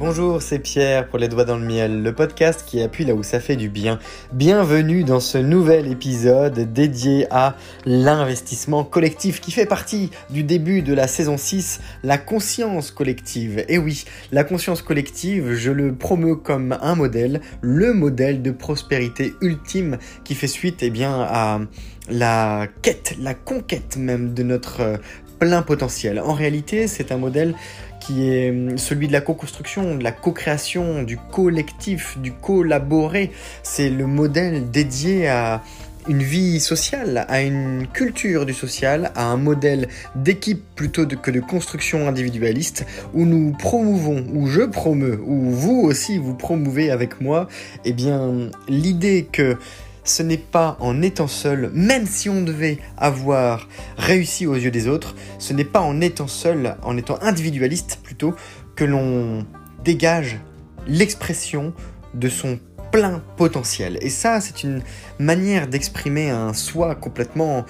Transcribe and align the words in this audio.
Bonjour, 0.00 0.40
c'est 0.40 0.60
Pierre 0.60 1.08
pour 1.08 1.18
Les 1.18 1.28
Doigts 1.28 1.44
dans 1.44 1.58
le 1.58 1.66
Miel, 1.66 2.02
le 2.02 2.14
podcast 2.14 2.64
qui 2.66 2.80
appuie 2.80 3.04
là 3.04 3.14
où 3.14 3.22
ça 3.22 3.38
fait 3.38 3.56
du 3.56 3.68
bien. 3.68 3.98
Bienvenue 4.32 5.04
dans 5.04 5.20
ce 5.20 5.36
nouvel 5.36 5.92
épisode 5.92 6.72
dédié 6.72 7.26
à 7.30 7.54
l'investissement 7.84 8.82
collectif 8.82 9.42
qui 9.42 9.50
fait 9.50 9.66
partie 9.66 10.10
du 10.30 10.42
début 10.42 10.80
de 10.80 10.94
la 10.94 11.06
saison 11.06 11.36
6, 11.36 11.82
la 12.02 12.16
conscience 12.16 12.90
collective. 12.92 13.62
Et 13.68 13.76
oui, 13.76 14.06
la 14.32 14.42
conscience 14.42 14.80
collective, 14.80 15.52
je 15.52 15.70
le 15.70 15.94
promeus 15.94 16.36
comme 16.36 16.78
un 16.80 16.94
modèle, 16.94 17.42
le 17.60 17.92
modèle 17.92 18.40
de 18.40 18.52
prospérité 18.52 19.34
ultime 19.42 19.98
qui 20.24 20.34
fait 20.34 20.46
suite 20.46 20.78
eh 20.80 20.88
bien, 20.88 21.26
à 21.28 21.60
la 22.08 22.68
quête, 22.80 23.16
la 23.20 23.34
conquête 23.34 23.98
même 23.98 24.32
de 24.32 24.44
notre 24.44 24.98
plein 25.40 25.62
potentiel. 25.62 26.20
En 26.20 26.34
réalité, 26.34 26.86
c'est 26.86 27.12
un 27.12 27.16
modèle 27.16 27.54
qui 28.00 28.28
est 28.28 28.50
hum, 28.50 28.78
celui 28.78 29.06
de 29.06 29.12
la 29.12 29.20
co-construction, 29.20 29.96
de 29.96 30.02
la 30.02 30.12
co-création, 30.12 31.02
du 31.02 31.16
collectif, 31.16 32.18
du 32.18 32.32
collaborer. 32.32 33.30
C'est 33.62 33.90
le 33.90 34.06
modèle 34.06 34.70
dédié 34.70 35.28
à 35.28 35.62
une 36.08 36.22
vie 36.22 36.60
sociale, 36.60 37.26
à 37.28 37.42
une 37.42 37.86
culture 37.86 38.46
du 38.46 38.54
social, 38.54 39.12
à 39.14 39.26
un 39.26 39.36
modèle 39.36 39.88
d'équipe 40.14 40.62
plutôt 40.74 41.06
que 41.06 41.30
de 41.30 41.40
construction 41.40 42.08
individualiste, 42.08 42.86
où 43.12 43.26
nous 43.26 43.52
promouvons, 43.52 44.24
où 44.32 44.46
je 44.46 44.62
promeus, 44.62 45.20
où 45.24 45.50
vous 45.50 45.82
aussi 45.82 46.18
vous 46.18 46.34
promouvez 46.34 46.90
avec 46.90 47.20
moi, 47.20 47.48
eh 47.84 47.92
bien 47.92 48.50
l'idée 48.68 49.28
que 49.30 49.56
ce 50.04 50.22
n'est 50.22 50.36
pas 50.38 50.76
en 50.80 51.02
étant 51.02 51.28
seul, 51.28 51.70
même 51.74 52.06
si 52.06 52.28
on 52.28 52.42
devait 52.42 52.78
avoir 52.96 53.68
réussi 53.96 54.46
aux 54.46 54.54
yeux 54.54 54.70
des 54.70 54.88
autres, 54.88 55.14
ce 55.38 55.52
n'est 55.52 55.64
pas 55.64 55.80
en 55.80 56.00
étant 56.00 56.28
seul, 56.28 56.76
en 56.82 56.96
étant 56.96 57.18
individualiste 57.22 58.00
plutôt, 58.02 58.34
que 58.76 58.84
l'on 58.84 59.46
dégage 59.84 60.38
l'expression 60.86 61.74
de 62.14 62.28
son 62.28 62.58
plein 62.90 63.22
potentiel. 63.36 63.98
Et 64.00 64.10
ça, 64.10 64.40
c'est 64.40 64.64
une 64.64 64.82
manière 65.18 65.68
d'exprimer 65.68 66.30
un 66.30 66.52
soi 66.54 66.94
complètement 66.94 67.64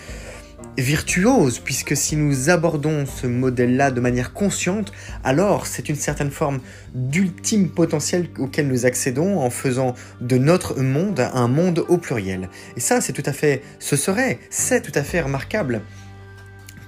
virtuose, 0.78 1.58
puisque 1.58 1.96
si 1.96 2.16
nous 2.16 2.50
abordons 2.50 3.04
ce 3.06 3.26
modèle-là 3.26 3.90
de 3.90 4.00
manière 4.00 4.32
consciente, 4.32 4.92
alors 5.24 5.66
c'est 5.66 5.88
une 5.88 5.96
certaine 5.96 6.30
forme 6.30 6.60
d'ultime 6.94 7.68
potentiel 7.68 8.28
auquel 8.38 8.68
nous 8.68 8.86
accédons 8.86 9.40
en 9.40 9.50
faisant 9.50 9.94
de 10.20 10.38
notre 10.38 10.80
monde 10.80 11.28
un 11.32 11.48
monde 11.48 11.84
au 11.88 11.98
pluriel. 11.98 12.48
Et 12.76 12.80
ça, 12.80 13.00
c'est 13.00 13.12
tout 13.12 13.22
à 13.26 13.32
fait, 13.32 13.62
ce 13.78 13.96
serait, 13.96 14.38
c'est 14.50 14.80
tout 14.80 14.96
à 14.98 15.02
fait 15.02 15.20
remarquable, 15.20 15.82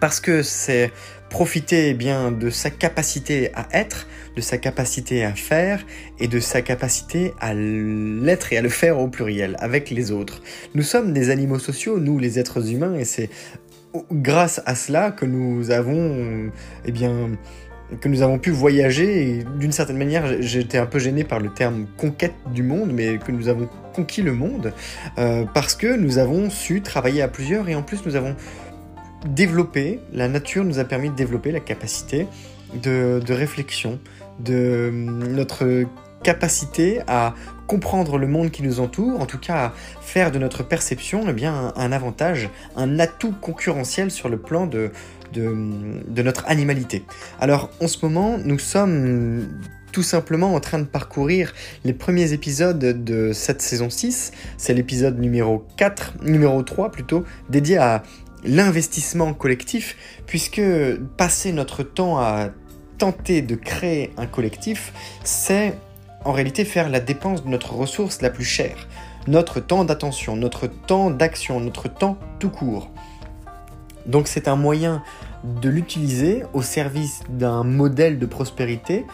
parce 0.00 0.20
que 0.20 0.42
c'est 0.42 0.91
profiter 1.33 1.88
eh 1.88 1.94
bien 1.94 2.30
de 2.30 2.50
sa 2.50 2.69
capacité 2.69 3.50
à 3.55 3.66
être, 3.72 4.06
de 4.36 4.42
sa 4.42 4.58
capacité 4.58 5.25
à 5.25 5.34
faire 5.34 5.84
et 6.19 6.28
de 6.28 6.41
sa 6.41 6.60
capacité 6.60 7.33
à 7.41 7.55
l'être 7.55 8.53
et 8.53 8.58
à 8.58 8.62
le 8.62 8.69
faire 8.69 8.98
au 8.98 9.08
pluriel 9.08 9.56
avec 9.58 9.91
les 9.91 10.10
autres. 10.10 10.42
Nous 10.75 10.83
sommes 10.83 11.14
des 11.14 11.30
animaux 11.30 11.58
sociaux, 11.58 11.98
nous 11.98 12.19
les 12.19 12.38
êtres 12.38 12.70
humains, 12.70 12.94
et 12.94 13.06
c'est 13.06 13.30
grâce 14.11 14.62
à 14.67 14.75
cela 14.75 15.11
que 15.11 15.27
nous 15.27 15.71
avons, 15.71 16.51
eh 16.85 16.93
bien, 16.93 17.31
que 18.01 18.09
nous 18.09 18.23
avons 18.23 18.39
pu 18.39 18.51
voyager 18.51 19.45
d'une 19.59 19.73
certaine 19.73 19.99
manière 19.99 20.41
j'étais 20.41 20.79
un 20.79 20.87
peu 20.87 20.99
gêné 20.99 21.25
par 21.25 21.41
le 21.41 21.51
terme 21.51 21.87
conquête 21.97 22.34
du 22.55 22.62
monde 22.62 22.91
mais 22.93 23.19
que 23.19 23.33
nous 23.33 23.49
avons 23.49 23.69
conquis 23.93 24.23
le 24.23 24.33
monde 24.33 24.73
euh, 25.19 25.45
parce 25.53 25.75
que 25.75 25.95
nous 25.95 26.19
avons 26.19 26.49
su 26.49 26.81
travailler 26.81 27.23
à 27.23 27.29
plusieurs 27.29 27.69
et 27.69 27.75
en 27.75 27.83
plus 27.83 28.07
nous 28.07 28.17
avons 28.17 28.34
développé, 29.27 30.01
la 30.12 30.29
nature 30.29 30.65
nous 30.65 30.79
a 30.79 30.84
permis 30.84 31.11
de 31.11 31.15
développer 31.15 31.53
la 31.53 31.61
capacité 31.61 32.27
de, 32.83 33.21
de 33.25 33.34
réflexion, 33.34 34.01
de 34.41 34.91
notre 34.91 35.84
capacité 36.23 37.01
à 37.06 37.34
comprendre 37.67 38.19
le 38.19 38.27
monde 38.27 38.50
qui 38.50 38.62
nous 38.62 38.81
entoure, 38.81 39.21
en 39.21 39.27
tout 39.27 39.38
cas 39.38 39.56
à 39.56 39.72
faire 40.00 40.31
de 40.31 40.38
notre 40.38 40.62
perception 40.62 41.25
eh 41.28 41.33
bien, 41.33 41.72
un, 41.77 41.93
avantage, 41.93 42.50
un 42.77 42.99
atout 42.99 43.33
concurrentiel 43.41 44.10
sur 44.10 44.28
le 44.28 44.38
plan 44.38 44.66
de, 44.66 44.91
de, 45.33 46.22
notre 46.22 46.47
animalité. 46.49 47.05
Alors 47.41 47.71
en 47.81 47.88
ce 47.88 48.05
moment, 48.05 48.38
nous 48.38 48.59
sommes 48.59 49.49
tout 49.93 50.03
simplement 50.03 50.55
en 50.55 50.60
train 50.60 50.78
de 50.78 50.84
parcourir 50.84 51.53
les 51.84 51.93
premiers 51.93 52.33
épisodes 52.33 52.78
de 52.78 53.33
cette 53.33 53.62
saison 53.62 53.91
6. 53.91 54.33
C'est 54.56 54.75
l'épisode 54.75 55.19
numéro 55.19 55.66
4, 55.77 56.15
numéro 56.22 56.62
3 56.62 56.91
plutôt, 56.91 57.25
dédié 57.50 57.77
à 57.77 58.03
l'investissement 58.44 59.34
collectif, 59.34 59.97
puisque 60.27 60.62
passer 61.16 61.53
notre 61.53 61.83
temps 61.83 62.19
à 62.19 62.50
tenter 62.99 63.43
de 63.43 63.54
créer 63.54 64.12
un 64.16 64.27
collectif, 64.27 64.93
c'est 65.25 65.75
en 66.25 66.33
réalité 66.33 66.65
faire 66.65 66.88
la 66.88 67.00
dépense 67.00 67.44
de 67.44 67.49
notre 67.49 67.72
ressource 67.75 68.22
la 68.22 68.31
plus 68.31 68.44
chère, 68.44 68.88
notre 69.27 69.60
temps 69.60 69.84
d'attention, 69.84 70.37
notre 70.37 70.66
temps 70.66 71.10
d'action, 71.10 71.60
notre 71.60 71.88
temps 71.88 72.16
tout 72.38 72.50
court. 72.50 72.91
Donc 74.06 74.28
c'est 74.28 74.49
un 74.49 74.56
moyen 74.56 75.03
de 75.44 75.69
l'utiliser 75.69 76.44
au 76.53 76.62
service 76.62 77.21
d'un 77.28 77.65
modèle 77.65 78.19
de 78.19 78.27
prospérité, 78.27 79.06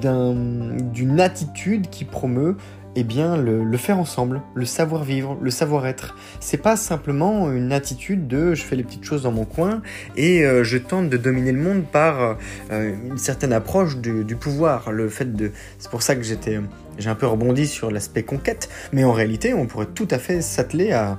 d'une 0.00 1.20
attitude 1.20 1.90
qui 1.90 2.04
promeut 2.04 2.56
eh 2.98 3.04
bien, 3.04 3.36
le, 3.36 3.76
faire 3.76 3.98
ensemble, 3.98 4.40
le 4.54 4.64
savoir-vivre, 4.64 5.36
le 5.42 5.50
savoir-être. 5.50 6.16
C'est 6.40 6.56
pas 6.56 6.76
simplement 6.76 7.52
une 7.52 7.70
attitude 7.70 8.26
de 8.26 8.54
je 8.54 8.62
fais 8.62 8.74
les 8.74 8.84
petites 8.84 9.04
choses 9.04 9.24
dans 9.24 9.32
mon 9.32 9.44
coin 9.44 9.82
et 10.16 10.46
euh, 10.46 10.64
je 10.64 10.78
tente 10.78 11.10
de 11.10 11.18
dominer 11.18 11.52
le 11.52 11.60
monde 11.60 11.84
par 11.84 12.38
euh, 12.70 12.94
une 13.10 13.18
certaine 13.18 13.52
approche 13.52 13.98
du, 13.98 14.36
pouvoir. 14.36 14.92
Le 14.92 15.10
fait 15.10 15.36
de, 15.36 15.52
c'est 15.78 15.90
pour 15.90 16.00
ça 16.00 16.16
que 16.16 16.22
j'étais, 16.22 16.58
j'ai 16.98 17.10
un 17.10 17.14
peu 17.14 17.26
rebondi 17.26 17.66
sur 17.66 17.90
l'aspect 17.90 18.22
conquête, 18.22 18.70
mais 18.92 19.04
en 19.04 19.12
réalité, 19.12 19.52
on 19.52 19.66
pourrait 19.66 19.88
tout 19.94 20.08
à 20.10 20.18
fait 20.18 20.40
s'atteler 20.40 20.92
à, 20.92 21.18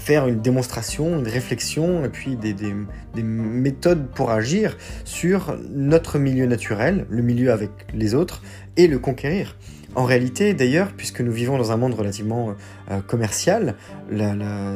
faire 0.00 0.26
une 0.26 0.40
démonstration, 0.40 1.18
une 1.20 1.28
réflexion 1.28 2.04
et 2.04 2.08
puis 2.08 2.36
des 2.36 3.22
méthodes 3.22 4.08
pour 4.14 4.30
agir 4.32 4.76
sur 5.04 5.56
notre 5.70 6.18
milieu 6.18 6.46
naturel, 6.46 7.06
le 7.08 7.22
milieu 7.22 7.52
avec 7.52 7.70
les 7.94 8.14
autres 8.14 8.42
et 8.76 8.88
le 8.88 8.98
conquérir. 8.98 9.56
En 9.96 10.04
réalité, 10.04 10.54
d'ailleurs, 10.54 10.92
puisque 10.96 11.20
nous 11.20 11.32
vivons 11.32 11.58
dans 11.58 11.72
un 11.72 11.76
monde 11.76 11.94
relativement 11.94 12.54
euh, 12.90 13.00
commercial, 13.00 13.74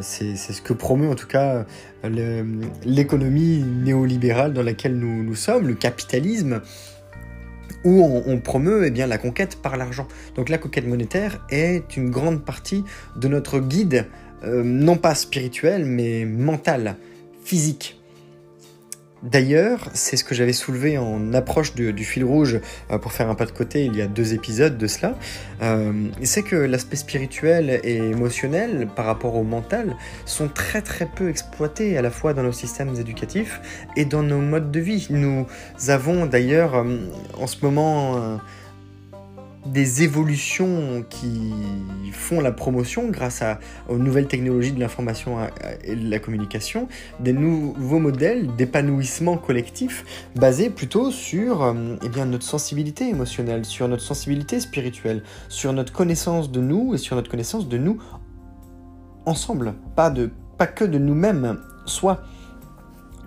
c'est 0.03 0.35
ce 0.37 0.61
que 0.61 0.73
promeut 0.73 1.09
en 1.09 1.15
tout 1.15 1.29
cas 1.29 1.65
l'économie 2.85 3.63
néolibérale 3.63 4.53
dans 4.53 4.63
laquelle 4.63 4.99
nous, 4.99 5.35
sommes, 5.37 5.69
le 5.69 5.75
capitalisme, 5.75 6.61
où 7.85 8.23
on, 8.27 8.41
promeut 8.41 8.87
eh 8.87 8.91
bien, 8.91 9.07
la 9.07 9.19
conquête 9.19 9.57
par 9.63 9.77
l'argent. 9.77 10.09
Donc 10.35 10.49
la 10.49 10.59
conquête 10.59 10.87
monétaire 10.87 11.45
est 11.51 11.97
une 11.97 12.11
grande 12.11 12.45
partie 12.45 12.83
de 13.17 13.29
notre 13.29 13.61
guide, 13.61 14.07
euh, 14.43 14.63
non 14.65 14.97
pas 14.97 15.15
spirituel, 15.15 15.85
mais 15.85 16.25
mental, 16.25 16.97
physique. 17.45 18.01
D'ailleurs, 19.25 19.89
c'est 19.95 20.19
ce 20.19 20.25
que 20.25 20.35
j'avais 20.35 20.53
soulevé 20.53 20.99
en 20.99 21.33
approche 21.33 21.75
du 21.75 22.05
fil 22.05 22.25
rouge 22.25 22.61
euh, 22.91 22.99
pour 22.99 23.13
faire 23.13 23.31
un 23.31 23.35
pas 23.35 23.47
de 23.47 23.53
côté 23.53 23.87
il 23.87 23.97
y 23.97 24.03
a 24.03 24.07
deux 24.07 24.35
épisodes 24.35 24.77
de 24.77 24.87
cela. 24.87 25.17
Euh, 25.63 26.09
c'est 26.23 26.43
que 26.43 26.57
l'aspect 26.57 26.97
spirituel 26.97 27.81
et 27.85 27.97
émotionnel 27.97 28.87
par 28.95 29.07
rapport 29.07 29.35
au 29.37 29.43
mental 29.43 29.97
sont 30.27 30.49
très 30.49 30.83
très 30.83 31.07
peu 31.07 31.31
exploités 31.31 31.97
à 31.97 32.03
la 32.03 32.11
fois 32.11 32.35
dans 32.35 32.43
nos 32.43 32.53
systèmes 32.53 32.95
éducatifs 32.97 33.63
et 33.97 34.05
dans 34.05 34.23
nos 34.23 34.41
modes 34.41 34.71
de 34.71 34.81
vie. 34.81 35.07
Nous 35.09 35.47
avons 35.89 36.27
d'ailleurs 36.27 36.75
euh, 36.75 36.99
en 37.41 37.47
ce 37.47 37.65
moment 37.65 38.39
des 39.67 40.03
évolutions 40.03 41.05
qui 41.09 41.53
font 42.13 42.41
la 42.41 42.53
promotion 42.53 43.09
grâce 43.09 43.43
à, 43.43 43.59
aux 43.89 43.97
nouvelles 43.97 44.27
technologies 44.27 44.73
de 44.73 44.81
l'information 44.81 45.39
et 45.83 45.97
de 45.97 46.11
la 46.11 46.19
communication, 46.19 46.89
des 47.21 47.33
nouveaux 47.33 47.99
modèles 47.99 48.55
d'épanouissement 48.57 49.37
collectif 49.39 50.05
basés 50.37 50.71
plutôt 50.71 51.11
sur 51.11 51.63
euh, 51.63 51.97
eh 52.03 52.09
bien, 52.09 52.27
notre 52.27 52.45
sensibilité 52.45 53.09
émotionnelle, 53.09 53.65
sur 53.65 53.89
notre 53.89 54.03
sensibilité 54.03 54.61
spirituelle, 54.61 55.23
sur 55.49 55.73
notre 55.73 55.93
connaissance 55.93 56.51
de 56.51 56.61
nous 56.61 56.95
et 56.95 56.99
sur 56.99 57.17
notre 57.17 57.31
connaissance 57.31 57.69
de 57.69 57.79
nous 57.79 57.99
ensemble, 59.27 59.75
pas, 59.97 60.11
de, 60.11 60.31
pas 60.59 60.67
que 60.67 60.85
de 60.85 60.99
nous-mêmes, 60.99 61.59
soit. 61.87 62.23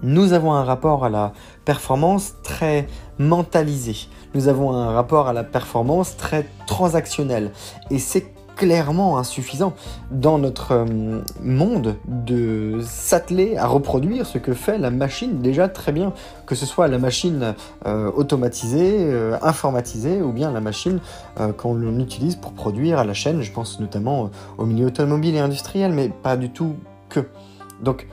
Nous 0.04 0.34
avons 0.34 0.54
un 0.54 0.64
rapport 0.64 1.04
à 1.04 1.10
la 1.10 1.34
performance 1.66 2.36
très 2.44 2.86
mentalisé 3.18 4.08
nous 4.34 4.48
avons 4.48 4.74
un 4.74 4.92
rapport 4.92 5.28
à 5.28 5.34
la 5.34 5.44
performance 5.44 6.18
très 6.18 6.48
transactionnel. 6.66 7.52
Et 7.90 8.00
c'est 8.00 8.34
clairement 8.58 9.18
insuffisant 9.18 9.74
dans 10.12 10.40
notre 10.40 10.72
euh, 10.72 11.22
monde 11.42 11.96
de 12.08 12.80
s'atteler 12.82 13.56
à 13.56 13.68
reproduire 13.68 14.26
ce 14.26 14.40
que 14.40 14.54
fait 14.54 14.78
la 14.80 14.90
machine 14.90 15.42
déjà 15.42 15.70
très 15.70 15.92
bien, 15.92 16.12
que 16.46 16.56
ce 16.56 16.66
soit 16.66 16.88
la 16.88 16.98
machine 16.98 17.54
euh, 17.86 18.12
automatisée, 18.12 18.96
euh, 18.98 19.38
informatisée, 19.44 20.22
ou 20.22 20.32
bien 20.32 20.52
la 20.52 20.62
machine 20.62 21.00
qu'on 21.58 22.00
utilise 22.00 22.36
pour 22.36 22.54
produire 22.54 22.98
à 22.98 23.04
la 23.04 23.14
chaîne, 23.14 23.42
je 23.42 23.52
pense 23.52 23.80
notamment 23.80 24.32
au 24.58 24.66
milieu 24.66 24.88
automobile 24.88 25.36
et 25.36 25.40
industriel, 25.40 25.92
mais 25.92 26.10
pas 26.10 26.36
du 26.36 26.50
tout 26.50 26.76
que. 27.10 27.20
Donc, 27.84 28.08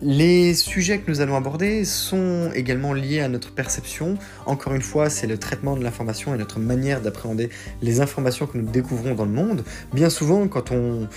Les 0.00 0.54
sujets 0.54 1.00
que 1.00 1.10
nous 1.10 1.20
allons 1.20 1.34
aborder 1.34 1.84
sont 1.84 2.52
également 2.54 2.92
liés 2.92 3.18
à 3.18 3.28
notre 3.28 3.50
perception. 3.50 4.16
Encore 4.46 4.74
une 4.74 4.82
fois, 4.82 5.10
c'est 5.10 5.26
le 5.26 5.38
traitement 5.38 5.76
de 5.76 5.82
l'information 5.82 6.32
et 6.32 6.38
notre 6.38 6.60
manière 6.60 7.00
d'appréhender 7.00 7.50
les 7.82 8.00
informations 8.00 8.46
que 8.46 8.58
nous 8.58 8.70
découvrons 8.70 9.16
dans 9.16 9.24
le 9.24 9.32
monde. 9.32 9.64
Bien 9.92 10.08
souvent, 10.08 10.46
quand 10.46 10.70
on 10.70 11.08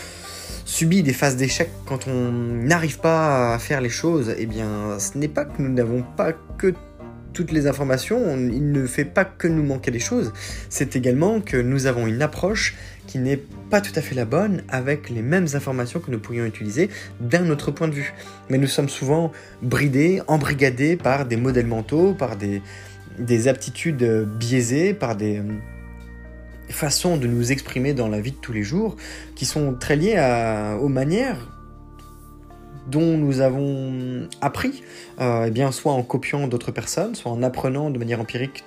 subit 0.66 1.04
des 1.04 1.14
phases 1.14 1.36
d'échec, 1.36 1.70
quand 1.86 2.08
on 2.08 2.32
n'arrive 2.32 3.00
pas 3.00 3.54
à 3.54 3.60
faire 3.60 3.82
les 3.82 3.90
choses, 3.90 4.34
eh 4.36 4.48
bien, 4.48 4.98
ce 4.98 5.16
n'est 5.16 5.28
pas 5.28 5.46
que 5.46 5.62
nous 5.62 5.70
n'avons 5.70 6.04
pas 6.18 6.34
que 6.58 6.74
toutes 7.34 7.52
les 7.52 7.68
informations, 7.68 8.38
il 8.38 8.72
ne 8.72 8.86
fait 8.86 9.06
pas 9.06 9.26
que 9.26 9.48
nous 9.48 9.64
manquer 9.64 9.92
des 9.92 10.00
choses, 10.00 10.34
c'est 10.70 10.96
également 10.96 11.42
que 11.42 11.58
nous 11.58 11.86
avons 11.86 12.08
une 12.08 12.22
approche 12.22 12.76
qui 13.08 13.20
n'est 13.20 13.42
pas 13.70 13.82
tout 13.82 13.92
à 13.96 14.02
fait 14.02 14.16
la 14.16 14.26
bonne 14.26 14.64
avec 14.70 15.10
les 15.10 15.22
mêmes 15.22 15.48
informations 15.54 16.00
que 16.00 16.12
nous 16.12 16.20
pourrions 16.20 16.46
utiliser 16.46 16.90
d'un 17.20 17.50
autre 17.50 17.72
point 17.72 17.88
de 17.88 17.94
vue. 17.94 18.14
Mais 18.50 18.58
nous 18.58 18.68
sommes 18.68 18.90
souvent 18.90 19.32
bridés, 19.62 20.22
embrigadés 20.28 20.96
par 20.96 21.26
des 21.26 21.36
modèles 21.38 21.68
mentaux, 21.68 22.14
par 22.14 22.38
des, 22.38 22.62
des 23.20 23.48
aptitudes 23.48 24.04
biaisées, 24.40 24.94
par 24.94 25.16
des 25.16 25.42
façons 26.70 27.18
de 27.18 27.28
nous 27.28 27.52
exprimer 27.52 27.94
dans 27.94 28.08
la 28.08 28.22
vie 28.22 28.32
de 28.32 28.38
tous 28.38 28.54
les 28.54 28.64
jours 28.64 28.96
qui 29.36 29.46
sont 29.46 29.74
très 29.74 29.96
liées 29.96 30.18
aux 30.80 30.88
manières 30.88 31.51
dont 32.88 33.18
nous 33.18 33.42
avons 33.42 34.28
appris, 34.42 34.84
euh, 35.20 35.46
eh 35.48 35.52
bien, 35.52 35.72
soit 35.72 35.94
en 35.94 36.04
copiant 36.04 36.48
d'autres 36.48 36.72
personnes, 36.72 37.16
soit 37.16 37.32
en 37.32 37.44
apprenant 37.44 37.90
de 37.90 38.00
manière 38.00 38.20
empirique 38.20 38.64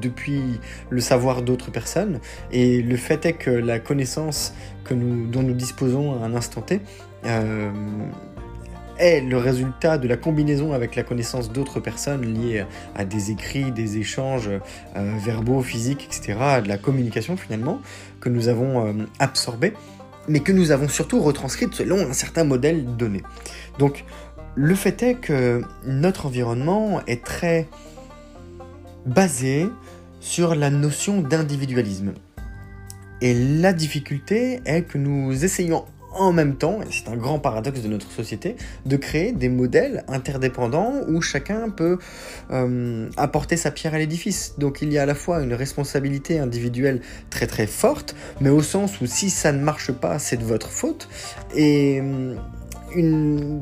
depuis 0.00 0.42
le 0.90 1.00
savoir 1.00 1.42
d'autres 1.42 1.70
personnes. 1.70 2.20
Et 2.52 2.82
le 2.82 2.96
fait 2.96 3.26
est 3.26 3.34
que 3.34 3.50
la 3.50 3.78
connaissance 3.78 4.54
que 4.84 4.94
nous, 4.94 5.26
dont 5.26 5.42
nous 5.42 5.54
disposons 5.54 6.22
à 6.22 6.26
un 6.26 6.34
instant 6.34 6.62
T 6.62 6.80
euh, 7.24 7.70
est 8.98 9.20
le 9.20 9.36
résultat 9.36 9.98
de 9.98 10.08
la 10.08 10.16
combinaison 10.16 10.72
avec 10.72 10.96
la 10.96 11.02
connaissance 11.02 11.52
d'autres 11.52 11.80
personnes 11.80 12.22
liées 12.22 12.64
à 12.96 13.04
des 13.04 13.30
écrits, 13.30 13.70
des 13.70 13.98
échanges 13.98 14.50
euh, 14.96 15.12
verbaux, 15.24 15.62
physiques, 15.62 16.04
etc., 16.04 16.60
de 16.62 16.68
la 16.68 16.78
communication 16.78 17.36
finalement, 17.36 17.80
que 18.20 18.28
nous 18.28 18.48
avons 18.48 18.86
euh, 18.86 18.92
absorbé 19.18 19.72
mais 20.28 20.40
que 20.40 20.52
nous 20.52 20.70
avons 20.70 20.88
surtout 20.88 21.20
retranscrite 21.20 21.74
selon 21.74 21.98
un 21.98 22.12
certain 22.12 22.44
modèle 22.44 22.96
donné. 22.96 23.22
Donc, 23.78 24.04
le 24.54 24.74
fait 24.74 25.02
est 25.02 25.14
que 25.14 25.62
notre 25.86 26.26
environnement 26.26 27.00
est 27.06 27.24
très 27.24 27.68
basé 29.06 29.68
sur 30.20 30.54
la 30.54 30.70
notion 30.70 31.20
d'individualisme. 31.20 32.12
Et 33.20 33.34
la 33.34 33.72
difficulté 33.72 34.60
est 34.64 34.82
que 34.82 34.98
nous 34.98 35.44
essayons 35.44 35.84
en 36.18 36.32
même 36.32 36.56
temps, 36.56 36.80
et 36.82 36.86
c'est 36.90 37.08
un 37.08 37.16
grand 37.16 37.38
paradoxe 37.38 37.80
de 37.80 37.88
notre 37.88 38.10
société, 38.10 38.56
de 38.86 38.96
créer 38.96 39.32
des 39.32 39.48
modèles 39.48 40.04
interdépendants 40.08 40.92
où 41.08 41.22
chacun 41.22 41.70
peut 41.70 41.98
euh, 42.50 43.08
apporter 43.16 43.56
sa 43.56 43.70
pierre 43.70 43.94
à 43.94 43.98
l'édifice. 43.98 44.54
Donc 44.58 44.82
il 44.82 44.92
y 44.92 44.98
a 44.98 45.02
à 45.02 45.06
la 45.06 45.14
fois 45.14 45.42
une 45.42 45.54
responsabilité 45.54 46.38
individuelle 46.38 47.00
très 47.30 47.46
très 47.46 47.66
forte, 47.66 48.14
mais 48.40 48.50
au 48.50 48.62
sens 48.62 49.00
où 49.00 49.06
si 49.06 49.30
ça 49.30 49.52
ne 49.52 49.62
marche 49.62 49.92
pas, 49.92 50.18
c'est 50.18 50.36
de 50.36 50.44
votre 50.44 50.70
faute, 50.70 51.08
et 51.54 52.00
euh, 52.02 53.60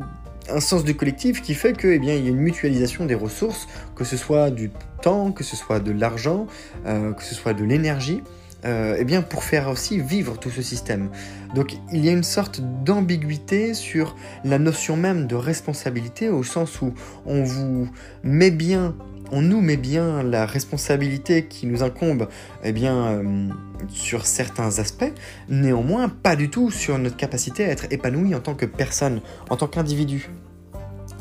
un 0.49 0.61
sens 0.61 0.85
du 0.85 0.94
collectif 0.94 1.43
qui 1.43 1.55
fait 1.55 1.73
que, 1.73 1.88
eh 1.88 1.99
bien, 1.99 2.14
il 2.14 2.25
y 2.25 2.26
a 2.26 2.31
une 2.31 2.37
mutualisation 2.37 3.05
des 3.05 3.17
ressources, 3.17 3.67
que 3.97 4.05
ce 4.05 4.17
soit 4.17 4.50
du 4.50 4.70
temps, 5.02 5.32
que 5.32 5.44
ce 5.44 5.56
soit 5.56 5.81
de 5.81 5.91
l'argent, 5.91 6.47
euh, 6.87 7.12
que 7.12 7.23
ce 7.23 7.35
soit 7.35 7.52
de 7.52 7.64
l'énergie, 7.64 8.23
eh 8.69 9.05
bien 9.05 9.23
pour 9.23 9.44
faire 9.44 9.69
aussi 9.69 10.00
vivre 10.00 10.41
tout 10.41 10.50
ce 10.50 10.61
système. 10.61 11.11
Donc 11.56 11.79
il 11.91 12.05
y 12.05 12.11
a 12.11 12.12
une 12.12 12.23
sorte 12.23 12.61
d'ambiguïté 12.85 13.73
sur 13.73 14.14
la 14.44 14.58
notion 14.58 14.94
même 14.94 15.26
de 15.26 15.35
responsabilité 15.35 16.29
au 16.29 16.43
sens 16.43 16.82
où 16.82 16.93
on 17.25 17.43
vous 17.43 17.88
met 18.23 18.50
bien, 18.50 18.94
on 19.32 19.41
nous 19.41 19.62
met 19.62 19.79
bien 19.79 20.23
la 20.23 20.44
responsabilité 20.44 21.47
qui 21.47 21.67
nous 21.67 21.82
incombe 21.82 22.29
eh 22.62 22.73
bien, 22.73 22.94
euh, 22.94 23.49
sur 23.88 24.26
certains 24.26 24.79
aspects, 24.79 25.11
néanmoins 25.49 26.11
pas 26.11 26.37
du 26.37 26.50
tout 26.50 26.70
sur 26.70 26.99
notre 26.99 27.17
capacité 27.17 27.64
à 27.64 27.69
être 27.69 27.87
épanoui 27.91 28.35
en 28.35 28.41
tant 28.41 28.55
que 28.55 28.67
personne, 28.67 29.23
en 29.49 29.56
tant 29.56 29.67
qu'individu. 29.67 30.29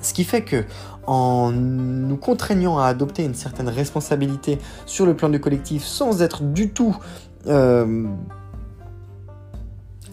Ce 0.02 0.14
qui 0.14 0.26
fait 0.26 0.42
que, 0.42 0.66
en 1.08 1.52
nous 1.52 2.18
contraignant 2.18 2.78
à 2.78 2.88
adopter 2.88 3.24
une 3.24 3.36
certaine 3.36 3.70
responsabilité 3.70 4.60
sur 4.86 5.06
le 5.06 5.16
plan 5.16 5.30
du 5.30 5.40
collectif 5.40 5.84
sans 5.86 6.22
être 6.22 6.44
du 6.44 6.72
tout 6.72 6.98
euh, 7.48 8.06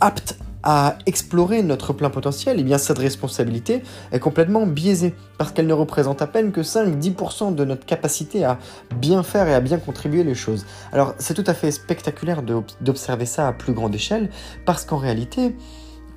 apte 0.03 0.37
à 0.65 0.97
explorer 1.07 1.63
notre 1.63 1.93
plein 1.93 2.11
potentiel, 2.11 2.59
et 2.59 2.61
eh 2.61 2.65
bien 2.65 2.79
cette 2.79 2.99
responsabilité 2.99 3.83
est 4.13 4.21
complètement 4.21 4.67
biaisée, 4.67 5.15
parce 5.39 5.51
qu'elle 5.51 5.67
ne 5.67 5.73
représente 5.73 6.23
à 6.23 6.27
peine 6.27 6.53
que 6.53 6.61
5-10% 6.61 7.55
de 7.55 7.65
notre 7.65 7.85
capacité 7.85 8.45
à 8.45 8.59
bien 8.95 9.23
faire 9.23 9.49
et 9.49 9.55
à 9.55 9.61
bien 9.61 9.79
contribuer 9.79 10.23
les 10.23 10.35
choses. 10.35 10.65
Alors 10.93 11.15
c'est 11.19 11.35
tout 11.35 11.45
à 11.47 11.55
fait 11.55 11.71
spectaculaire 11.73 12.43
d'observer 12.81 13.27
ça 13.27 13.49
à 13.49 13.53
plus 13.53 13.73
grande 13.73 13.95
échelle, 13.95 14.31
parce 14.65 14.85
qu'en 14.85 14.99
réalité, 14.99 15.57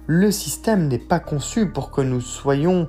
le 0.07 0.29
système 0.31 0.87
n'est 0.87 0.99
pas 0.99 1.19
conçu 1.19 1.67
pour 1.67 1.89
que 1.89 2.01
nous 2.01 2.21
soyons 2.21 2.87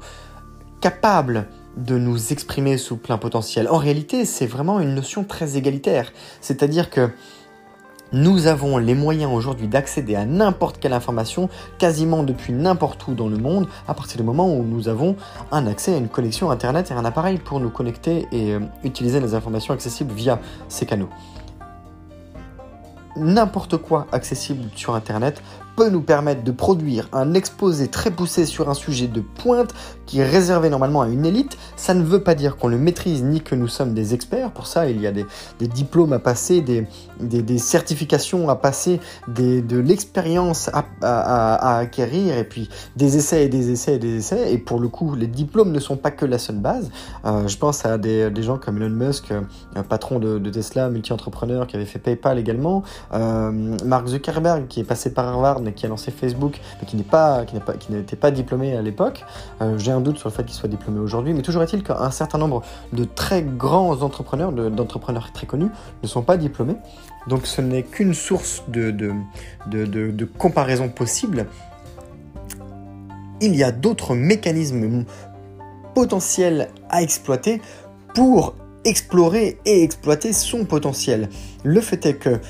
capables 0.83 1.47
de 1.77 1.99
nous 1.99 2.33
exprimer 2.33 2.79
sous 2.79 2.97
plein 2.97 3.19
potentiel. 3.19 3.69
En 3.69 3.79
réalité, 3.79 4.25
c'est 4.25 4.47
vraiment 4.47 4.81
une 4.81 4.95
notion 4.95 5.25
très 5.25 5.57
égalitaire. 5.57 6.13
C'est-à-dire 6.41 6.91
que 6.91 7.11
nous 8.13 8.47
avons 8.47 8.79
les 8.79 8.95
moyens 8.95 9.33
aujourd'hui 9.33 9.67
d'accéder 9.67 10.15
à 10.15 10.25
n'importe 10.25 10.79
quelle 10.79 10.93
information, 10.93 11.49
quasiment 11.79 12.23
depuis 12.23 12.53
n'importe 12.53 13.07
où 13.09 13.15
dans 13.15 13.29
le 13.29 13.37
monde, 13.37 13.67
à 13.89 13.95
partir 13.95 14.19
du 14.19 14.23
moment 14.23 14.55
où 14.55 14.63
nous 14.63 14.89
avons 14.89 15.17
un 15.51 15.67
accès 15.67 15.95
à 15.95 15.97
une 15.97 16.09
connexion 16.09 16.51
Internet 16.51 16.91
et 16.91 16.95
un 16.95 17.05
appareil 17.05 17.39
pour 17.39 17.61
nous 17.61 17.71
connecter 17.71 18.27
et 18.33 18.53
euh, 18.53 18.61
utiliser 18.85 19.21
les 19.21 19.35
informations 19.35 19.75
accessibles 19.75 20.13
via 20.13 20.39
ces 20.69 20.87
canaux. 20.87 21.09
N'importe 23.17 23.79
quoi 23.79 24.07
accessible 24.13 24.69
sur 24.75 24.95
Internet 24.95 25.43
peut 25.77 25.91
nous 25.91 26.01
permettre 26.01 26.43
de 26.43 26.51
produire 26.51 27.09
un 27.13 27.35
exposé 27.35 27.89
très 27.89 28.11
poussé 28.11 28.47
sur 28.47 28.71
un 28.71 28.75
sujet 28.75 29.07
de 29.07 29.21
pointe 29.21 29.75
qui 30.07 30.21
est 30.21 30.25
réservé 30.25 30.71
normalement 30.71 31.03
à 31.03 31.09
une 31.09 31.27
élite. 31.27 31.59
Ça 31.77 31.93
ne 31.95 32.03
veut 32.03 32.23
pas 32.23 32.35
dire 32.35 32.57
qu'on 32.57 32.69
le 32.69 32.79
maîtrise 32.79 33.23
ni 33.23 33.43
que 33.43 33.55
nous 33.55 33.69
sommes 33.69 33.93
des 33.93 34.15
experts. 34.15 34.53
Pour 34.53 34.67
ça, 34.67 34.89
il 34.89 35.01
y 35.01 35.07
a 35.07 35.13
des, 35.13 35.27
diplômes 35.61 36.13
à 36.13 36.19
passer, 36.19 36.63
des, 36.63 37.59
certifications 37.59 38.49
à 38.49 38.57
passer, 38.57 39.01
de 39.29 39.79
l'expérience 39.79 40.71
à, 41.03 41.79
acquérir, 41.79 42.39
et 42.39 42.45
puis 42.45 42.69
des 42.97 43.17
essais 43.17 43.45
et 43.45 43.49
des 43.49 43.71
essais 43.71 43.97
et 43.97 43.99
des 43.99 44.17
essais. 44.17 44.53
Et 44.53 44.59
pour 44.59 44.81
le 44.81 44.89
coup, 44.89 45.15
les 45.15 45.27
diplômes 45.27 45.73
ne 45.73 45.81
sont 45.81 45.97
pas 45.97 46.11
que 46.11 46.25
la 46.25 46.39
seule 46.39 46.57
base. 46.57 46.91
Euh, 47.25 47.47
je 47.49 47.59
pense 47.59 47.85
à 47.85 47.99
des, 47.99 48.31
gens 48.43 48.59
comme 48.59 48.77
Elon 48.81 48.95
Musk, 48.95 49.33
patron 49.89 50.19
de, 50.19 50.39
Tesla, 50.51 50.89
multi-entrepreneur, 50.89 51.67
qui 51.67 51.77
avait 51.77 51.85
fait 51.85 51.99
PayPal 51.99 52.39
également. 52.39 52.83
Euh, 53.13 53.77
Mark 53.85 54.07
Zuckerberg, 54.07 54.69
qui 54.69 54.81
est 54.81 54.85
passé 54.85 55.13
par 55.13 55.27
Harvard 55.27 55.61
qui 55.73 55.87
a 55.87 55.89
lancé 55.89 56.11
Facebook, 56.11 56.61
mais 56.81 56.87
qui 56.87 56.97
n'est 56.97 57.03
pas, 57.03 57.45
qui 57.45 57.59
pas, 57.61 57.75
qui 57.75 57.93
n'était 57.93 58.17
pas 58.17 58.31
diplômé 58.31 58.77
à 58.77 58.83
l'époque. 58.83 59.25
Euh, 59.61 59.79
j'ai 59.79 59.93
un 59.93 60.01
doute 60.01 60.19
sur 60.19 60.29
le 60.29 60.35
fait 60.35 60.45
qu'il 60.45 60.55
soit 60.55 60.69
diplômé 60.69 61.01
aujourd'hui, 61.01 61.35
mais 61.35 61.43
toujours 61.43 61.63
est-il 61.63 61.83
qu'un 61.83 62.11
certain 62.11 62.39
nombre 62.39 62.63
de 62.93 63.05
très 63.05 63.43
grands 63.43 64.03
entrepreneurs, 64.03 64.53
d'entrepreneurs 64.53 65.33
très 65.33 65.47
connus, 65.47 65.71
ne 66.03 66.09
sont 66.09 66.23
pas 66.23 66.37
diplômés. 66.37 66.77
Donc 67.29 67.47
ce 67.47 67.61
n'est 67.61 67.83
qu'une 67.83 68.15
source 68.15 68.63
de, 68.69 68.91
de, 68.91 69.13
de, 69.67 70.11
de 70.11 70.25
comparaison 70.25 70.89
possible. 70.89 71.47
Il 73.41 73.55
y 73.55 73.65
a 73.65 73.73
d'autres 73.73 74.15
mécanismes 74.15 75.05
potentiels 75.95 76.69
à 76.89 77.03
exploiter 77.03 77.61
pour 78.15 78.55
explorer 78.85 79.59
et 79.65 79.83
exploiter 79.83 80.33
son 80.33 80.65
potentiel. 80.65 81.29
Le 81.65 81.81
fait 81.81 82.07
est 82.07 82.15
que 82.15 82.41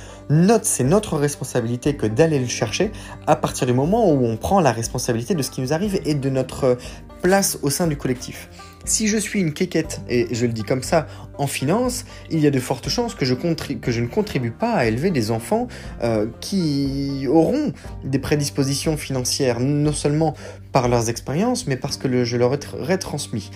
C'est 0.62 0.84
notre 0.84 1.16
responsabilité 1.16 1.96
que 1.96 2.06
d'aller 2.06 2.38
le 2.38 2.48
chercher 2.48 2.90
à 3.26 3.36
partir 3.36 3.66
du 3.66 3.72
moment 3.72 4.10
où 4.10 4.24
on 4.24 4.36
prend 4.36 4.60
la 4.60 4.72
responsabilité 4.72 5.34
de 5.34 5.42
ce 5.42 5.50
qui 5.50 5.60
nous 5.60 5.72
arrive 5.72 6.00
et 6.04 6.14
de 6.14 6.30
notre 6.30 6.76
place 7.22 7.58
au 7.62 7.70
sein 7.70 7.86
du 7.86 7.96
collectif. 7.96 8.48
Si 8.86 9.08
je 9.08 9.16
suis 9.16 9.40
une 9.40 9.52
quéquette, 9.52 10.00
et 10.08 10.28
je 10.32 10.46
le 10.46 10.52
dis 10.52 10.62
comme 10.62 10.84
ça, 10.84 11.08
en 11.38 11.48
finance, 11.48 12.04
il 12.30 12.38
y 12.38 12.46
a 12.46 12.50
de 12.50 12.60
fortes 12.60 12.88
chances 12.88 13.14
que 13.14 13.24
je, 13.24 13.34
ne 13.34 14.06
contribue 14.06 14.52
pas 14.52 14.72
à 14.72 14.86
élever 14.86 15.10
des 15.10 15.30
enfants 15.30 15.66
euh, 16.02 16.26
qui 16.40 17.26
auront 17.28 17.72
des 18.04 18.20
prédispositions 18.20 18.96
financières, 18.96 19.58
non 19.60 19.92
seulement 19.92 20.34
par 20.72 20.88
leurs 20.88 21.08
expériences, 21.08 21.66
mais 21.66 21.76
parce 21.76 21.96
que 21.96 22.24
je 22.24 22.36
leur 22.36 22.52
ai 22.54 22.98
transmis. 22.98 23.50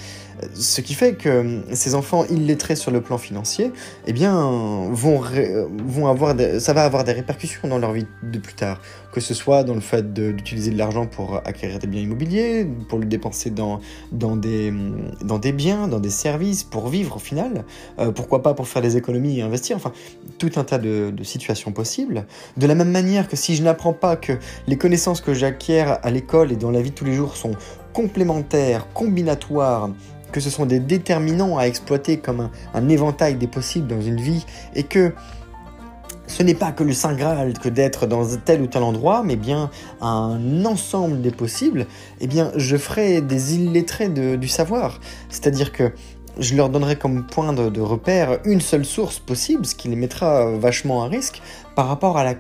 Ce 0.55 0.81
qui 0.81 0.95
fait 0.95 1.15
que 1.15 1.63
ces 1.75 1.95
enfants 1.95 2.25
illettrés 2.31 2.77
sur 2.77 2.91
le 2.91 3.03
plan 3.03 3.19
financier, 3.19 3.73
eh 4.07 4.15
bien, 4.15 4.35
vont, 4.91 5.23
vont 5.85 6.07
avoir 6.07 6.35
ça 6.59 6.73
va 6.73 6.85
avoir 6.85 7.05
des 7.05 7.13
répercussions 7.13 7.69
dans 7.69 7.79
leur 7.79 7.93
vie 7.93 8.07
de 8.23 8.39
plus 8.39 8.55
tard. 8.55 8.81
Que 9.13 9.21
ce 9.21 9.35
soit 9.35 9.65
dans 9.65 9.75
le 9.75 9.81
fait 9.81 10.15
d'utiliser 10.15 10.71
de, 10.71 10.79
l'argent 10.79 11.07
pour 11.07 11.43
acquérir 11.45 11.79
des 11.79 11.87
biens 11.87 12.01
immobiliers, 12.01 12.67
pour 12.89 12.99
le 12.99 13.05
dépenser 13.05 13.51
dans, 13.51 13.81
dans, 14.13 14.37
des, 14.37 14.73
dans 15.25 15.39
des 15.39 15.53
biens, 15.53 15.89
dans 15.89 16.01
des 16.01 16.11
services, 16.11 16.65
pour 16.65 16.89
vivre 16.89 17.17
au 17.17 17.19
final. 17.19 17.65
Euh, 17.99 18.13
pourquoi 18.13 18.43
pas 18.43 18.55
pour 18.55 18.69
faire 18.69 18.83
des 18.83 18.97
économies 18.97 19.39
et 19.39 19.43
investir. 19.43 19.77
Enfin, 19.77 19.93
tout 20.39 20.51
un 20.57 20.65
tas 20.65 20.79
de, 20.79 21.11
de 21.11 21.25
situations 21.25 21.73
possibles. 21.73 22.27
De 22.57 22.67
la 22.67 22.75
même 22.75 22.91
manière 22.91 23.29
que 23.29 23.37
si 23.37 23.55
je 23.57 23.63
n'apprends 23.63 23.93
pas 23.93 24.17
que 24.17 24.33
les 24.67 24.77
connaissances 24.77 25.21
que 25.21 25.35
j'acquiers 25.35 25.81
à 25.81 26.11
l'école 26.11 26.53
et 26.53 26.57
dans 26.57 26.71
la 26.71 26.83
vie 26.83 26.91
de 26.91 26.95
tous 26.95 27.05
les 27.05 27.15
jours 27.15 27.37
sont 27.37 27.53
complémentaires, 27.93 28.87
combinatoires, 28.93 29.91
que 30.31 30.41
ce 30.41 30.51
sont 30.51 30.67
des 30.67 30.81
déterminants 30.81 31.59
à 31.59 31.65
exploiter 31.65 32.19
comme 32.19 32.51
un, 32.75 32.89
éventail 32.89 33.35
des 33.35 33.47
possibles 33.47 33.87
dans 33.87 34.01
une 34.01 34.21
vie, 34.21 34.45
et 34.75 34.85
que 34.85 35.13
ce 36.31 36.45
n'est 36.45 36.55
pas 36.55 36.71
que 36.71 36.85
le 36.85 36.93
Saint 36.93 37.15
Graal 37.15 37.59
que 37.59 37.69
d'être 37.69 38.07
dans 38.07 38.25
tel 38.45 38.63
ou 38.63 38.69
tel 38.69 38.85
endroit, 38.85 39.23
mais 39.25 39.35
bien 39.35 39.69
un 40.01 40.65
ensemble 40.65 41.21
des 41.21 41.33
possibles, 41.33 41.87
eh 42.21 42.29
bien 42.29 42.53
je 42.57 42.77
ferai 42.77 43.21
des 43.21 43.57
illettrés 43.57 44.09
du 44.09 44.49
savoir. 44.49 45.01
C'est-à-dire 45.29 45.73
que 45.73 45.93
je 46.39 46.55
leur 46.55 46.69
donnerai 46.69 46.95
comme 46.97 47.27
point 47.27 47.53
de, 47.53 47.81
repère 47.81 48.39
une 48.45 48.61
seule 48.61 48.85
source 48.85 49.19
possible, 49.19 49.67
ce 49.67 49.75
qui 49.75 49.89
les 49.89 49.97
mettra 49.97 50.53
vachement 50.53 51.03
à 51.03 51.09
risque 51.09 51.43
par 51.75 51.89
rapport 51.89 52.17
à 52.17 52.23
la 52.23 52.35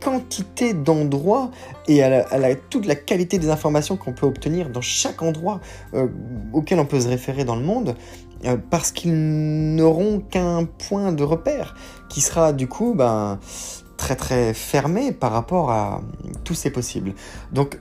quantité 0.00 0.74
d'endroits 0.74 1.50
et 1.86 2.02
à, 2.02 2.24
toute 2.70 2.86
la 2.86 2.94
qualité 2.94 3.38
des 3.38 3.50
informations 3.50 3.96
qu'on 3.96 4.12
peut 4.12 4.26
obtenir 4.26 4.68
dans 4.68 4.80
chaque 4.80 5.22
endroit 5.22 5.60
euh, 5.94 6.08
auquel 6.52 6.78
on 6.78 6.86
peut 6.86 7.00
se 7.00 7.08
référer 7.08 7.44
dans 7.44 7.56
le 7.56 7.64
monde, 7.64 7.94
parce 8.70 8.92
qu'ils 8.92 9.74
n'auront 9.74 10.20
qu'un 10.20 10.64
point 10.64 11.12
de 11.12 11.22
repère 11.22 11.74
qui 12.08 12.20
sera 12.20 12.52
du 12.52 12.68
coup 12.68 12.94
ben, 12.94 13.38
très 13.96 14.16
très 14.16 14.54
fermé 14.54 15.12
par 15.12 15.32
rapport 15.32 15.70
à 15.70 16.02
tous 16.44 16.54
ces 16.54 16.70
possibles. 16.70 17.12
Donc, 17.52 17.78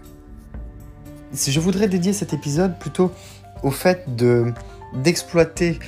je 1.33 1.59
voudrais 1.59 1.87
dédier 1.87 2.13
cet 2.13 2.33
épisode 2.33 2.77
plutôt 2.79 3.11
au 3.63 3.71
fait 3.71 4.15
de 4.15 4.53
d'exploiter 4.93 5.79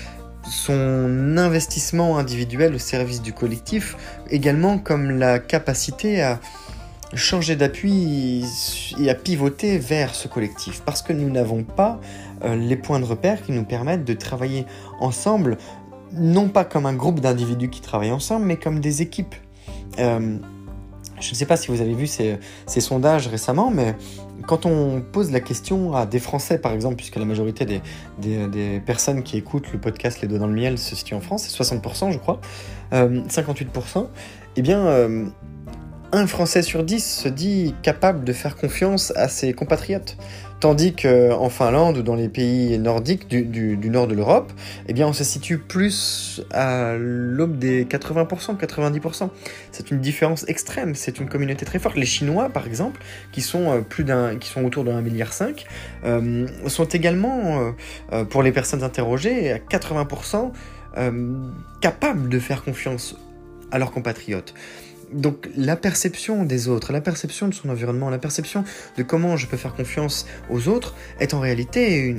son 0.49 1.37
investissement 1.37 2.17
individuel 2.17 2.75
au 2.75 2.79
service 2.79 3.21
du 3.21 3.33
collectif, 3.33 3.95
également 4.29 4.77
comme 4.77 5.11
la 5.11 5.39
capacité 5.39 6.21
à 6.21 6.39
changer 7.13 7.55
d'appui 7.55 8.45
et 8.99 9.09
à 9.09 9.15
pivoter 9.15 9.77
vers 9.77 10.13
ce 10.13 10.27
collectif, 10.27 10.81
parce 10.85 11.01
que 11.01 11.13
nous 11.13 11.29
n'avons 11.29 11.63
pas 11.63 11.99
euh, 12.43 12.55
les 12.55 12.75
points 12.75 12.99
de 12.99 13.05
repère 13.05 13.43
qui 13.43 13.51
nous 13.51 13.63
permettent 13.63 14.05
de 14.05 14.13
travailler 14.13 14.65
ensemble, 14.99 15.57
non 16.13 16.49
pas 16.49 16.65
comme 16.65 16.85
un 16.85 16.93
groupe 16.93 17.19
d'individus 17.19 17.69
qui 17.69 17.81
travaillent 17.81 18.11
ensemble, 18.11 18.45
mais 18.45 18.57
comme 18.57 18.79
des 18.79 19.01
équipes. 19.01 19.35
Euh, 19.99 20.37
je 21.19 21.31
ne 21.31 21.35
sais 21.35 21.45
pas 21.45 21.57
si 21.57 21.67
vous 21.69 21.81
avez 21.81 21.93
vu 21.93 22.07
ces, 22.07 22.39
sondages 22.65 23.27
récemment, 23.27 23.71
mais 23.71 23.95
quand 24.47 24.65
on 24.65 25.01
pose 25.01 25.31
la 25.31 25.41
question 25.41 25.93
à 25.93 26.05
des 26.05 26.19
Français, 26.19 26.57
par 26.57 26.71
exemple, 26.71 26.95
puisque 26.95 27.17
la 27.17 27.25
majorité 27.25 27.65
des, 27.65 28.79
personnes 28.85 29.23
qui 29.23 29.37
écoutent 29.37 29.71
le 29.73 29.79
podcast 29.79 30.21
Les 30.21 30.29
Doigts 30.29 30.39
dans 30.39 30.47
le 30.47 30.53
Miel 30.53 30.77
se 30.77 30.95
situent 30.95 31.15
en 31.15 31.21
France, 31.21 31.43
c'est 31.43 31.61
60% 31.61 32.13
je 32.13 32.17
crois, 32.17 32.39
58%, 32.93 33.97
euh, 33.97 34.03
eh 34.55 34.61
bien, 34.61 34.85
un 36.11 36.27
Français 36.27 36.61
sur 36.61 36.83
dix 36.83 37.05
se 37.05 37.27
dit 37.27 37.75
capable 37.83 38.23
de 38.23 38.33
faire 38.33 38.55
confiance 38.55 39.13
à 39.15 39.27
ses 39.27 39.53
compatriotes. 39.53 40.17
Tandis 40.59 40.93
qu'en 40.93 41.47
Finlande 41.47 41.99
ou 41.99 42.01
dans 42.01 42.15
les 42.15 42.27
pays 42.27 42.77
nordiques 42.77 43.29
du, 43.29 43.89
nord 43.89 44.07
de 44.07 44.13
l'Europe, 44.13 44.51
eh 44.89 45.03
on 45.05 45.13
se 45.13 45.23
situe 45.23 45.57
plus 45.57 46.41
à 46.51 46.95
l'aube 46.97 47.57
des 47.57 47.85
80%, 47.85 48.57
90%. 48.57 49.29
C'est 49.71 49.89
une 49.89 50.01
différence 50.01 50.43
extrême, 50.49 50.95
c'est 50.95 51.19
une 51.19 51.29
communauté 51.29 51.65
très 51.65 51.79
forte. 51.79 51.95
Les 51.95 52.05
Chinois, 52.05 52.49
par 52.49 52.67
exemple, 52.67 53.01
qui 53.31 53.39
sont, 53.39 53.71
euh, 53.71 53.79
plus 53.79 54.03
d'un, 54.03 54.35
qui 54.35 54.49
sont 54.49 54.65
autour 54.65 54.83
de 54.83 54.91
1,5 54.91 55.01
milliard, 55.01 55.31
euh, 56.03 56.47
sont 56.67 56.85
également, 56.85 57.73
euh, 58.11 58.25
pour 58.25 58.43
les 58.43 58.51
personnes 58.51 58.83
interrogées, 58.83 59.53
à 59.53 59.59
80% 59.59 60.51
capables 61.79 62.27
de 62.27 62.39
faire 62.39 62.65
confiance 62.65 63.15
à 63.71 63.77
leurs 63.77 63.91
compatriotes 63.91 64.53
donc 65.13 65.49
la 65.55 65.75
perception 65.75 66.43
des 66.43 66.67
autres, 66.67 66.93
la 66.93 67.01
perception 67.01 67.47
de 67.47 67.53
son 67.53 67.69
environnement, 67.69 68.09
la 68.09 68.19
perception 68.19 68.63
de 68.97 69.03
comment 69.03 69.37
je 69.37 69.47
peux 69.47 69.57
faire 69.57 69.73
confiance 69.73 70.25
aux 70.49 70.67
autres 70.67 70.95
est 71.19 71.33
en 71.33 71.39
réalité 71.39 72.15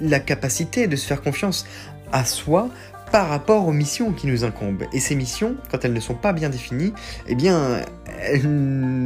la 0.00 0.20
capacité 0.20 0.86
de 0.86 0.96
se 0.96 1.06
faire 1.06 1.22
confiance 1.22 1.66
à 2.12 2.24
soi 2.24 2.68
par 3.10 3.28
rapport 3.28 3.66
aux 3.66 3.72
missions 3.72 4.12
qui 4.12 4.26
nous 4.26 4.44
incombent. 4.44 4.84
Et 4.92 5.00
ces 5.00 5.14
missions, 5.14 5.56
quand 5.70 5.84
elles 5.84 5.92
ne 5.92 6.00
sont 6.00 6.14
pas 6.14 6.32
bien 6.32 6.50
définies, 6.50 6.92
eh 7.26 7.34
bien, 7.34 7.80
elles 8.20 8.42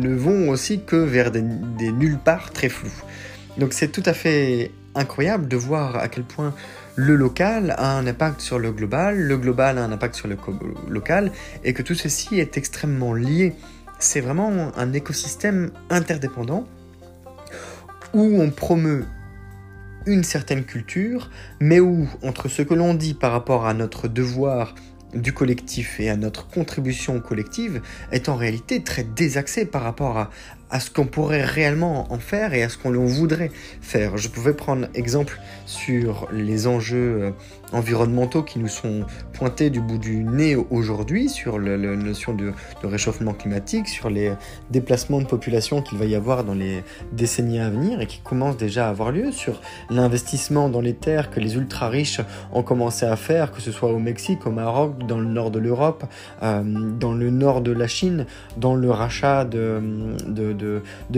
ne 0.00 0.14
vont 0.14 0.48
aussi 0.48 0.82
que 0.84 0.96
vers 0.96 1.30
des, 1.30 1.42
nulle 1.42 2.18
part 2.18 2.50
très 2.50 2.68
flous. 2.68 2.92
Donc 3.58 3.72
c'est 3.72 3.88
tout 3.88 4.02
à 4.04 4.12
fait 4.12 4.70
incroyable 4.94 5.48
de 5.48 5.56
voir 5.56 5.96
à 5.96 6.08
quel 6.08 6.24
point 6.24 6.54
le 6.96 7.14
local 7.14 7.74
a 7.78 7.96
un 7.96 8.06
impact 8.06 8.40
sur 8.40 8.58
le 8.58 8.72
global, 8.72 9.18
le 9.18 9.36
global 9.36 9.78
a 9.78 9.84
un 9.84 9.92
impact 9.92 10.14
sur 10.14 10.28
le 10.28 10.36
local, 10.88 11.32
et 11.64 11.72
que 11.72 11.82
tout 11.82 11.94
ceci 11.94 12.38
est 12.38 12.56
extrêmement 12.56 13.14
lié. 13.14 13.54
C'est 13.98 14.20
vraiment 14.20 14.72
un 14.76 14.92
écosystème 14.92 15.70
interdépendant 15.90 16.66
où 18.14 18.40
on 18.40 18.50
promeut 18.50 19.04
une 20.06 20.24
certaine 20.24 20.64
culture, 20.64 21.30
mais 21.60 21.80
où, 21.80 22.08
entre 22.22 22.48
ce 22.48 22.62
que 22.62 22.74
l'on 22.74 22.94
dit 22.94 23.14
par 23.14 23.32
rapport 23.32 23.66
à 23.66 23.74
notre 23.74 24.08
devoir 24.08 24.74
du 25.14 25.32
collectif 25.32 26.00
et 26.00 26.08
à 26.08 26.16
notre 26.16 26.48
contribution 26.48 27.20
collective, 27.20 27.82
est 28.10 28.28
en 28.28 28.36
réalité 28.36 28.82
très 28.82 29.04
désaxé 29.04 29.66
par 29.66 29.82
rapport 29.82 30.18
à, 30.18 30.30
à 30.72 30.80
ce 30.80 30.90
qu'on 30.90 31.04
pourrait 31.04 31.44
réellement 31.44 32.10
en 32.10 32.18
faire 32.18 32.54
et 32.54 32.62
à 32.62 32.68
ce 32.70 32.78
qu'on 32.78 32.92
voudrait 33.04 33.52
faire. 33.82 34.16
Je 34.16 34.28
pouvais 34.28 34.54
prendre 34.54 34.88
exemple 34.94 35.38
sur 35.66 36.28
les 36.32 36.66
enjeux 36.66 37.22
euh, 37.22 37.30
environnementaux 37.72 38.42
qui 38.42 38.58
nous 38.58 38.68
sont 38.68 39.04
pointés 39.34 39.70
du 39.70 39.80
bout 39.80 39.98
du 39.98 40.24
nez 40.24 40.56
aujourd'hui, 40.56 41.28
sur 41.28 41.58
la, 41.58 41.76
notion 41.76 42.34
de, 42.34 42.52
réchauffement 42.82 43.32
climatique, 43.32 43.88
sur 43.88 44.10
les 44.10 44.32
déplacements 44.70 45.20
de 45.20 45.26
population 45.26 45.82
qu'il 45.82 45.98
va 45.98 46.06
y 46.06 46.14
avoir 46.14 46.44
dans 46.44 46.54
les 46.54 46.82
décennies 47.12 47.60
à 47.60 47.70
venir 47.70 48.00
et 48.00 48.06
qui 48.06 48.20
commencent 48.20 48.56
déjà 48.56 48.86
à 48.86 48.90
avoir 48.90 49.12
lieu, 49.12 49.30
sur 49.30 49.60
l'investissement 49.90 50.68
dans 50.68 50.80
les 50.80 50.94
terres 50.94 51.30
que 51.30 51.40
les 51.40 51.56
ultra 51.56 51.88
riches 51.88 52.20
ont 52.52 52.62
commencé 52.62 53.06
à 53.06 53.16
faire, 53.16 53.52
que 53.52 53.60
ce 53.60 53.72
soit 53.72 53.90
au 53.90 53.98
Mexique, 53.98 54.46
au 54.46 54.50
Maroc, 54.50 55.06
dans 55.06 55.18
le 55.18 55.26
nord 55.26 55.50
de 55.50 55.58
l'Europe, 55.58 56.04
euh, 56.42 56.62
dans 56.64 57.12
le 57.12 57.30
nord 57.30 57.60
de 57.60 57.72
la 57.72 57.86
Chine, 57.86 58.26
dans 58.56 58.74
le 58.74 58.90
rachat 58.90 59.44
de, 59.44 59.80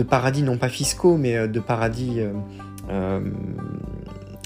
paradis 0.07 0.43
non 0.43 0.57
pas 0.57 0.69
fiscaux, 0.69 1.17
mais 1.17 1.35
euh, 1.35 1.47
de 1.47 1.59
paradis 1.59 2.19
euh, 2.19 2.31
euh, 2.89 3.19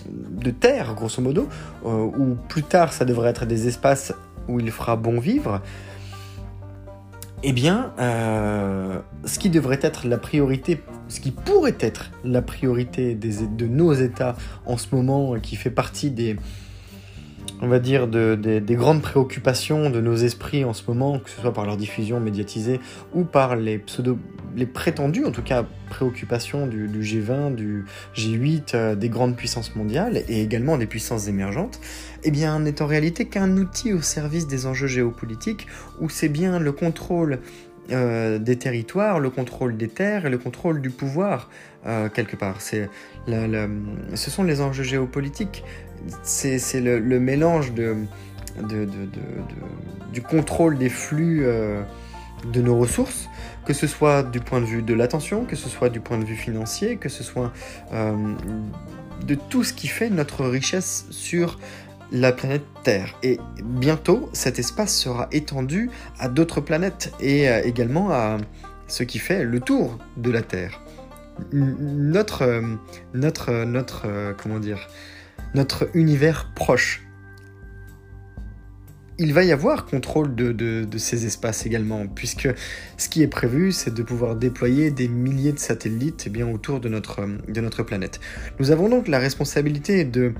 de 0.08 0.52
terre, 0.52 0.96
grosso 0.96 1.22
modo, 1.22 1.48
où 1.84 2.36
plus 2.48 2.64
tard 2.64 2.94
ça 2.94 3.06
devrait 3.06 3.30
être 3.30 3.46
des 3.46 3.68
espaces 3.68 4.14
où 4.48 4.60
il 4.60 4.72
fera 4.72 4.96
bon 4.96 5.20
vivre, 5.20 5.62
eh 7.44 7.52
bien, 7.52 7.94
ce 8.00 9.40
qui 9.40 9.50
devrait 9.50 9.80
être 9.82 10.08
la 10.08 10.18
priorité, 10.18 10.82
ce 11.10 11.20
qui 11.20 11.32
pourrait 11.32 11.78
être 11.80 12.12
la 12.24 12.42
priorité 12.42 13.16
de 13.16 13.68
nos 13.68 13.94
États 13.94 14.36
en 14.66 14.78
ce 14.78 14.96
moment, 14.96 15.36
qui 15.40 15.58
fait 15.58 15.70
partie 15.70 16.10
des, 16.10 16.38
on 17.62 17.68
va 17.68 17.80
dire, 17.80 18.08
des 18.08 18.76
grandes 18.76 19.02
préoccupations 19.02 19.90
de 19.90 20.00
nos 20.00 20.16
esprits 20.16 20.64
en 20.64 20.74
ce 20.74 20.84
moment, 20.88 21.20
que 21.20 21.30
ce 21.30 21.42
soit 21.42 21.54
par 21.54 21.66
leur 21.66 21.78
diffusion 21.78 22.20
médiatisée 22.20 22.80
ou 23.14 23.24
par 23.24 23.56
les 23.56 23.80
pseudo, 23.80 24.18
les 24.56 24.66
prétendues, 24.66 25.26
en 25.26 25.32
tout 25.32 25.42
cas, 25.42 25.66
préoccupations 25.90 26.68
du, 26.68 26.88
G20, 26.88 27.56
du 27.56 27.86
G8, 28.16 28.76
euh, 28.76 28.96
des 28.96 29.10
grandes 29.10 29.36
puissances 29.36 29.76
mondiales 29.76 30.24
et 30.30 30.42
également 30.42 30.78
des 30.78 30.86
puissances 30.86 31.28
émergentes, 31.28 31.80
eh 32.24 32.32
bien, 32.32 32.60
n'est 32.60 32.82
en 32.82 32.88
réalité 32.88 33.26
qu'un 33.26 33.58
outil 33.58 33.94
au 33.94 34.02
service 34.02 34.48
des 34.48 34.66
enjeux 34.66 34.88
géopolitiques 34.88 35.68
où 36.00 36.10
c'est 36.10 36.30
bien 36.30 36.60
le 36.60 36.72
contrôle 36.72 37.40
euh, 37.92 38.40
des 38.40 38.58
territoires, 38.58 39.20
le 39.20 39.30
contrôle 39.30 39.78
des 39.78 39.88
terres 39.88 40.26
et 40.26 40.30
le 40.30 40.38
contrôle 40.38 40.82
du 40.82 40.90
pouvoir, 40.90 41.50
euh, 41.86 42.10
quelque 42.10 42.36
part. 42.36 42.62
C'est 42.62 42.90
ce 43.28 44.32
sont 44.32 44.44
les 44.44 44.62
enjeux 44.62 44.84
géopolitiques 44.84 45.64
c'est 46.24 46.82
le, 46.82 47.20
mélange 47.20 47.74
de, 47.74 47.96
du 50.14 50.22
contrôle 50.22 50.78
des 50.78 50.90
flux 50.90 51.42
euh, 51.44 51.84
de 52.54 52.62
nos 52.62 52.78
ressources, 52.78 53.28
que 53.66 53.74
ce 53.74 53.86
soit 53.86 54.24
du 54.24 54.40
point 54.40 54.62
de 54.62 54.66
vue 54.66 54.82
de 54.82 54.94
l'attention, 54.94 55.46
que 55.46 55.56
ce 55.56 55.68
soit 55.70 55.90
du 55.90 56.00
point 56.00 56.18
de 56.18 56.26
vue 56.26 56.36
financier, 56.36 56.96
que 56.96 57.10
ce 57.10 57.24
soit 57.24 57.52
de 57.92 59.36
tout 59.36 59.64
ce 59.64 59.74
qui 59.74 59.88
fait 59.88 60.10
notre 60.10 60.46
richesse 60.46 61.06
sur 61.12 61.60
la 62.12 62.32
planète 62.32 62.64
Terre. 62.84 63.16
Et 63.24 63.40
bientôt, 63.64 64.30
cet 64.34 64.60
espace 64.60 64.96
sera 64.96 65.28
étendu 65.32 65.90
à 66.18 66.28
d'autres 66.28 66.62
planètes 66.62 67.12
et 67.20 67.50
euh, 67.50 67.62
également 67.64 68.12
à 68.12 68.38
ce 68.88 69.04
qui 69.04 69.20
fait 69.20 69.44
le 69.44 69.60
tour 69.60 69.98
de 70.18 70.32
la 70.32 70.42
Terre. 70.42 70.82
Notre, 71.54 72.62
notre, 73.14 73.64
notre, 73.64 74.36
comment 74.38 74.60
dire, 74.60 74.90
notre 75.54 75.90
univers 75.94 76.52
proche. 76.54 77.06
Il 79.22 79.34
va 79.34 79.44
y 79.44 79.52
avoir 79.52 79.86
contrôle 79.86 80.34
de, 80.34 80.88
ces 80.98 81.26
espaces 81.26 81.66
également, 81.66 82.08
puisque 82.08 82.48
ce 82.98 83.10
qui 83.10 83.22
est 83.22 83.28
prévu, 83.28 83.74
c'est 83.74 83.94
de 83.94 84.02
pouvoir 84.02 84.38
déployer 84.38 84.92
des 84.92 85.10
milliers 85.10 85.52
de 85.52 85.60
satellites 85.60 86.24
eh 86.28 86.30
bien, 86.30 86.50
autour 86.50 86.80
de 86.80 86.88
notre, 86.88 87.28
de 87.50 87.62
notre 87.62 87.84
planète. 87.84 88.22
Nous 88.60 88.72
avons 88.72 88.88
donc 88.88 89.10
la 89.10 89.20
responsabilité 89.20 90.06
de 90.06 90.34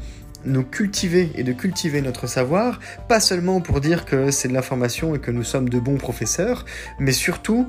nous 0.46 0.64
cultiver 0.64 1.32
et 1.36 1.44
de 1.44 1.54
cultiver 1.54 2.02
notre 2.02 2.28
savoir, 2.28 2.80
pas 3.08 3.20
seulement 3.20 3.62
pour 3.62 3.82
dire 3.82 4.06
que 4.06 4.32
c'est 4.32 4.48
de 4.48 4.54
l'information 4.54 5.16
et 5.16 5.20
que 5.20 5.32
nous 5.32 5.44
sommes 5.44 5.70
de 5.70 5.80
bons 5.80 5.98
professeurs, 5.98 6.66
mais 7.00 7.12
surtout, 7.12 7.68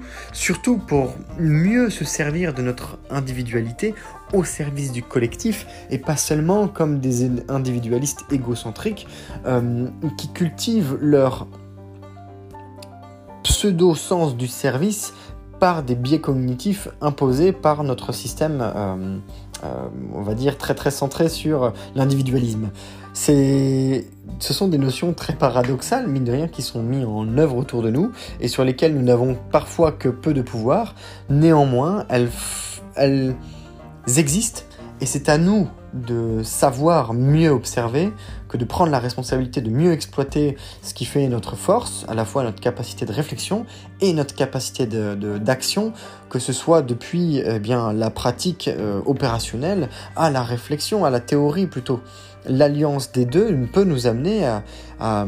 pour 0.87 1.15
mieux 1.39 1.91
se 1.91 2.05
servir 2.05 2.55
de 2.55 2.63
notre 2.63 2.99
individualité 3.11 3.95
au 4.33 4.45
service 4.45 4.93
du 4.93 5.03
collectif 5.03 5.67
et 5.91 5.99
pas 5.99 6.17
seulement 6.17 6.69
comme 6.69 7.01
des 7.01 7.29
individualistes 7.49 8.25
égocentriques 8.31 9.07
euh, 9.47 9.89
qui 10.17 10.33
cultivent 10.33 10.97
leur 11.01 11.49
pseudo-sens 13.43 14.37
du 14.37 14.47
service 14.47 15.13
par 15.59 15.83
des 15.83 15.95
biais 15.95 16.21
cognitifs 16.21 16.89
imposés 17.01 17.53
par 17.53 17.85
notre 17.85 18.13
système, 18.13 18.61
euh, 18.63 19.19
euh, 19.65 19.89
on 20.15 20.23
va 20.23 20.35
dire, 20.35 20.59
très 20.59 20.75
très 20.75 20.91
centré 20.91 21.29
sur 21.29 21.73
l'individualisme. 21.95 22.71
ce 23.13 24.03
sont 24.41 24.69
des 24.69 24.79
notions 24.79 25.13
très 25.13 25.35
paradoxales, 25.35 26.07
mine 26.07 26.25
de 26.25 26.33
rien, 26.33 26.49
qui 26.49 26.63
sont 26.63 26.83
mises 26.83 27.05
en 27.05 27.37
œuvre 27.39 27.57
autour 27.57 27.83
de 27.83 27.91
nous 27.91 28.13
et 28.41 28.49
sur 28.49 28.65
lesquelles 28.65 28.95
nous 28.95 29.03
n'avons 29.03 29.37
parfois 29.51 29.93
que 29.93 30.09
peu 30.09 30.33
de 30.33 30.43
pouvoir. 30.43 30.95
Néanmoins, 31.29 32.07
elles, 32.09 32.31
elles 32.97 33.35
existent 34.17 34.63
et 35.01 35.07
c'est 35.07 35.29
à 35.29 35.39
nous 35.39 35.69
de 35.95 36.43
savoir 36.43 37.15
mieux 37.15 37.51
observer 37.51 38.13
que 38.51 38.57
de 38.57 38.65
prendre 38.65 38.91
la 38.91 38.99
responsabilité 38.99 39.61
de 39.61 39.71
mieux 39.71 39.93
exploiter 39.93 40.57
ce 40.83 40.93
qui 40.93 41.05
fait 41.05 41.29
notre 41.29 41.55
force, 41.55 42.05
à 42.09 42.15
la 42.15 42.25
fois 42.25 42.43
notre 42.43 42.61
capacité 42.61 43.07
de 43.07 43.13
réflexion 43.13 43.65
et 44.01 44.13
notre 44.13 44.35
capacité 44.35 44.87
d'action, 44.87 45.93
que 46.31 46.41
ce 46.41 46.53
soit 46.53 46.83
depuis 46.83 47.39
eh 47.39 47.61
la 47.61 48.11
pratique 48.11 48.67
euh, 48.67 49.01
opérationnelle 49.07 49.89
à 50.17 50.31
la 50.31 50.43
réflexion, 50.43 51.05
à 51.05 51.11
la 51.11 51.21
théorie 51.21 51.69
plutôt. 51.69 52.01
L'alliance 52.45 53.13
des 53.13 53.25
deux 53.25 53.57
peut 53.73 53.85
nous 53.85 54.09
amener 54.09 54.45
à, 54.99 55.27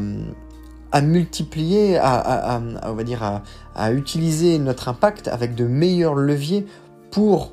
multiplier, 1.01 1.99
on 1.99 2.93
va 2.93 3.03
dire 3.03 3.41
à 3.75 3.91
utiliser 3.93 4.59
notre 4.59 4.89
impact 4.89 5.29
avec 5.29 5.55
de 5.55 5.65
meilleurs 5.65 6.15
leviers 6.15 6.65
pour 7.11 7.51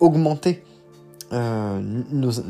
augmenter 0.00 0.62
euh, 1.32 1.80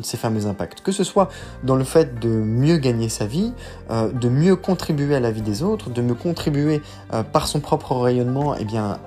ces 0.03 0.17
fameux 0.17 0.47
impacts. 0.47 0.81
Que 0.81 0.93
ce 0.93 1.05
soit 1.05 1.29
dans 1.63 1.77
le 1.77 1.85
fait 1.85 2.19
de 2.19 2.29
mieux 2.29 2.79
gagner 2.79 3.09
sa 3.09 3.27
vie, 3.27 3.53
euh, 3.91 4.11
de 4.11 4.29
mieux 4.29 4.57
contribuer 4.57 5.15
à 5.15 5.21
la 5.21 5.31
vie 5.31 5.43
des 5.43 5.63
autres, 5.63 5.91
de 5.91 6.03
mieux 6.03 6.15
contribuer 6.15 6.83
euh, 7.13 7.23
par 7.23 7.47
son 7.47 7.61
propre 7.61 7.95
rayonnement 7.95 8.55
eh 8.59 8.65
bien, 8.65 8.99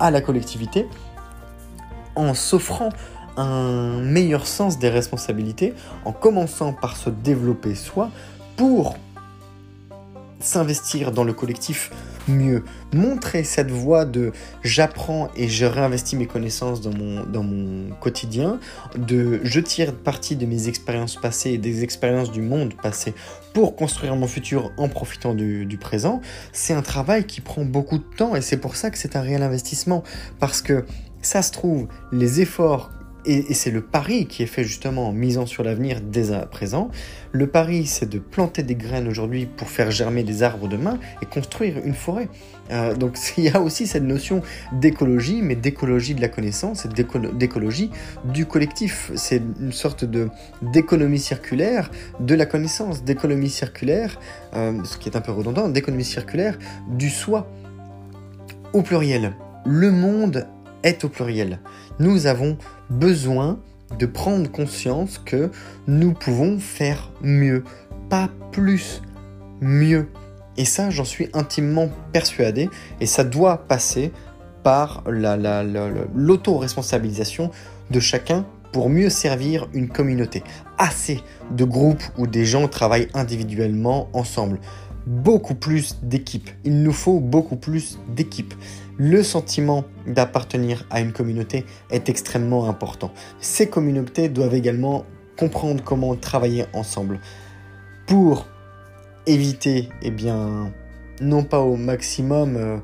à 0.00 0.10
la 0.10 0.20
collectivité, 0.20 0.86
en 2.14 2.34
s'offrant 2.34 2.90
un 3.36 4.00
meilleur 4.00 4.46
sens 4.46 4.78
des 4.78 4.90
responsabilités, 4.90 5.74
en 6.04 6.12
commençant 6.12 6.74
par 6.74 6.96
se 6.96 7.08
développer 7.08 7.74
soi 7.74 8.10
pour 8.56 8.96
s'investir 10.40 11.12
dans 11.12 11.24
le 11.24 11.32
collectif 11.32 11.90
mieux. 12.28 12.64
Montrer 12.92 13.44
cette 13.44 13.70
voie 13.70 14.04
de 14.04 14.32
j'apprends 14.62 15.28
et 15.36 15.48
je 15.48 15.64
réinvestis 15.64 16.16
mes 16.16 16.26
connaissances 16.26 16.80
dans 16.80 16.92
mon, 16.92 17.24
dans 17.24 17.42
mon 17.42 17.90
quotidien, 18.00 18.58
de 18.96 19.40
je 19.42 19.60
tire 19.60 19.94
parti 19.94 20.36
de 20.36 20.46
mes 20.46 20.68
expériences 20.68 21.16
passées 21.16 21.52
et 21.52 21.58
des 21.58 21.84
expériences 21.84 22.30
du 22.30 22.42
monde 22.42 22.74
passé 22.74 23.14
pour 23.52 23.76
construire 23.76 24.16
mon 24.16 24.26
futur 24.26 24.72
en 24.76 24.88
profitant 24.88 25.34
du, 25.34 25.66
du 25.66 25.76
présent, 25.76 26.20
c'est 26.52 26.72
un 26.72 26.82
travail 26.82 27.26
qui 27.26 27.40
prend 27.40 27.64
beaucoup 27.64 27.98
de 27.98 28.04
temps 28.16 28.34
et 28.34 28.40
c'est 28.40 28.56
pour 28.56 28.76
ça 28.76 28.90
que 28.90 28.98
c'est 28.98 29.16
un 29.16 29.20
réel 29.20 29.42
investissement. 29.42 30.02
Parce 30.38 30.62
que 30.62 30.84
ça 31.20 31.42
se 31.42 31.52
trouve, 31.52 31.88
les 32.12 32.40
efforts 32.40 32.90
et, 33.24 33.54
c'est 33.54 33.70
le 33.70 33.80
pari 33.80 34.26
qui 34.26 34.42
est 34.42 34.46
fait 34.46 34.64
justement 34.64 35.08
en 35.08 35.12
misant 35.12 35.46
sur 35.46 35.62
l'avenir 35.62 36.00
dès 36.00 36.32
à 36.32 36.46
présent. 36.46 36.90
Le 37.30 37.46
pari, 37.46 37.86
c'est 37.86 38.08
de 38.08 38.18
planter 38.18 38.62
des 38.62 38.74
graines 38.74 39.08
aujourd'hui 39.08 39.46
pour 39.46 39.68
faire 39.68 39.90
germer 39.90 40.22
des 40.22 40.42
arbres 40.42 40.68
demain 40.68 40.98
et 41.22 41.26
construire 41.26 41.78
une 41.84 41.94
forêt. 41.94 42.28
Euh, 42.70 42.94
donc 42.94 43.18
il 43.36 43.44
y 43.44 43.48
a 43.48 43.60
aussi 43.60 43.86
cette 43.86 44.02
notion 44.02 44.42
d'écologie, 44.72 45.40
mais 45.42 45.56
d'écologie 45.56 46.14
de 46.14 46.20
la 46.20 46.28
connaissance 46.28 46.84
et 46.84 46.88
d'écologie 46.88 47.90
du 48.24 48.46
collectif. 48.46 49.10
C'est 49.14 49.42
une 49.60 49.72
sorte 49.72 50.04
d'économie 50.62 51.18
circulaire 51.18 51.90
de 52.20 52.34
la 52.34 52.46
connaissance, 52.46 53.04
d'économie 53.04 53.50
circulaire, 53.50 54.18
euh, 54.54 54.82
ce 54.84 54.96
qui 54.98 55.08
est 55.08 55.16
un 55.16 55.20
peu 55.20 55.32
redondant, 55.32 55.68
d'économie 55.68 56.04
circulaire 56.04 56.58
du 56.88 57.10
soi 57.10 57.48
au 58.72 58.82
pluriel. 58.82 59.34
Le 59.64 59.90
monde 59.90 60.46
est 60.82 61.04
au 61.04 61.08
pluriel. 61.08 61.60
Nous 61.98 62.26
avons 62.26 62.58
besoin 62.90 63.58
de 63.98 64.06
prendre 64.06 64.50
conscience 64.50 65.18
que 65.18 65.50
nous 65.86 66.14
pouvons 66.14 66.58
faire 66.58 67.12
mieux, 67.22 67.64
pas 68.08 68.30
plus, 68.52 69.02
mieux. 69.60 70.08
Et 70.56 70.64
ça, 70.64 70.88
j'en 70.90 71.04
suis 71.04 71.28
intimement 71.32 71.88
persuadé, 72.12 72.68
et 73.00 73.06
ça 73.06 73.24
doit 73.24 73.66
passer 73.68 74.12
par 74.62 75.02
l'auto-responsabilisation 75.06 77.50
de 77.90 78.00
chacun 78.00 78.44
pour 78.72 78.88
mieux 78.88 79.10
servir 79.10 79.68
une 79.74 79.88
communauté. 79.88 80.42
Assez 80.78 81.20
de 81.50 81.64
groupes 81.64 82.02
où 82.16 82.26
des 82.26 82.44
gens 82.44 82.68
travaillent 82.68 83.08
individuellement 83.14 84.08
ensemble. 84.12 84.60
Beaucoup 85.06 85.54
plus 85.54 85.98
d'équipes. 86.02 86.50
Il 86.64 86.82
nous 86.82 86.92
faut 86.92 87.20
beaucoup 87.20 87.56
plus 87.56 87.98
d'équipes 88.14 88.54
le 89.02 89.24
sentiment 89.24 89.84
d'appartenir 90.06 90.86
à 90.88 91.00
une 91.00 91.12
communauté 91.12 91.66
est 91.90 92.08
extrêmement 92.08 92.68
important. 92.68 93.12
Ces 93.40 93.68
communautés 93.68 94.28
doivent 94.28 94.54
également 94.54 95.04
comprendre 95.36 95.82
comment 95.82 96.14
travailler 96.14 96.66
ensemble 96.72 97.18
pour 98.06 98.46
éviter, 99.26 99.88
eh 100.02 100.12
bien, 100.12 100.72
non 101.20 101.42
pas 101.42 101.58
au 101.58 101.74
maximum, 101.74 102.56
euh, 102.56 102.76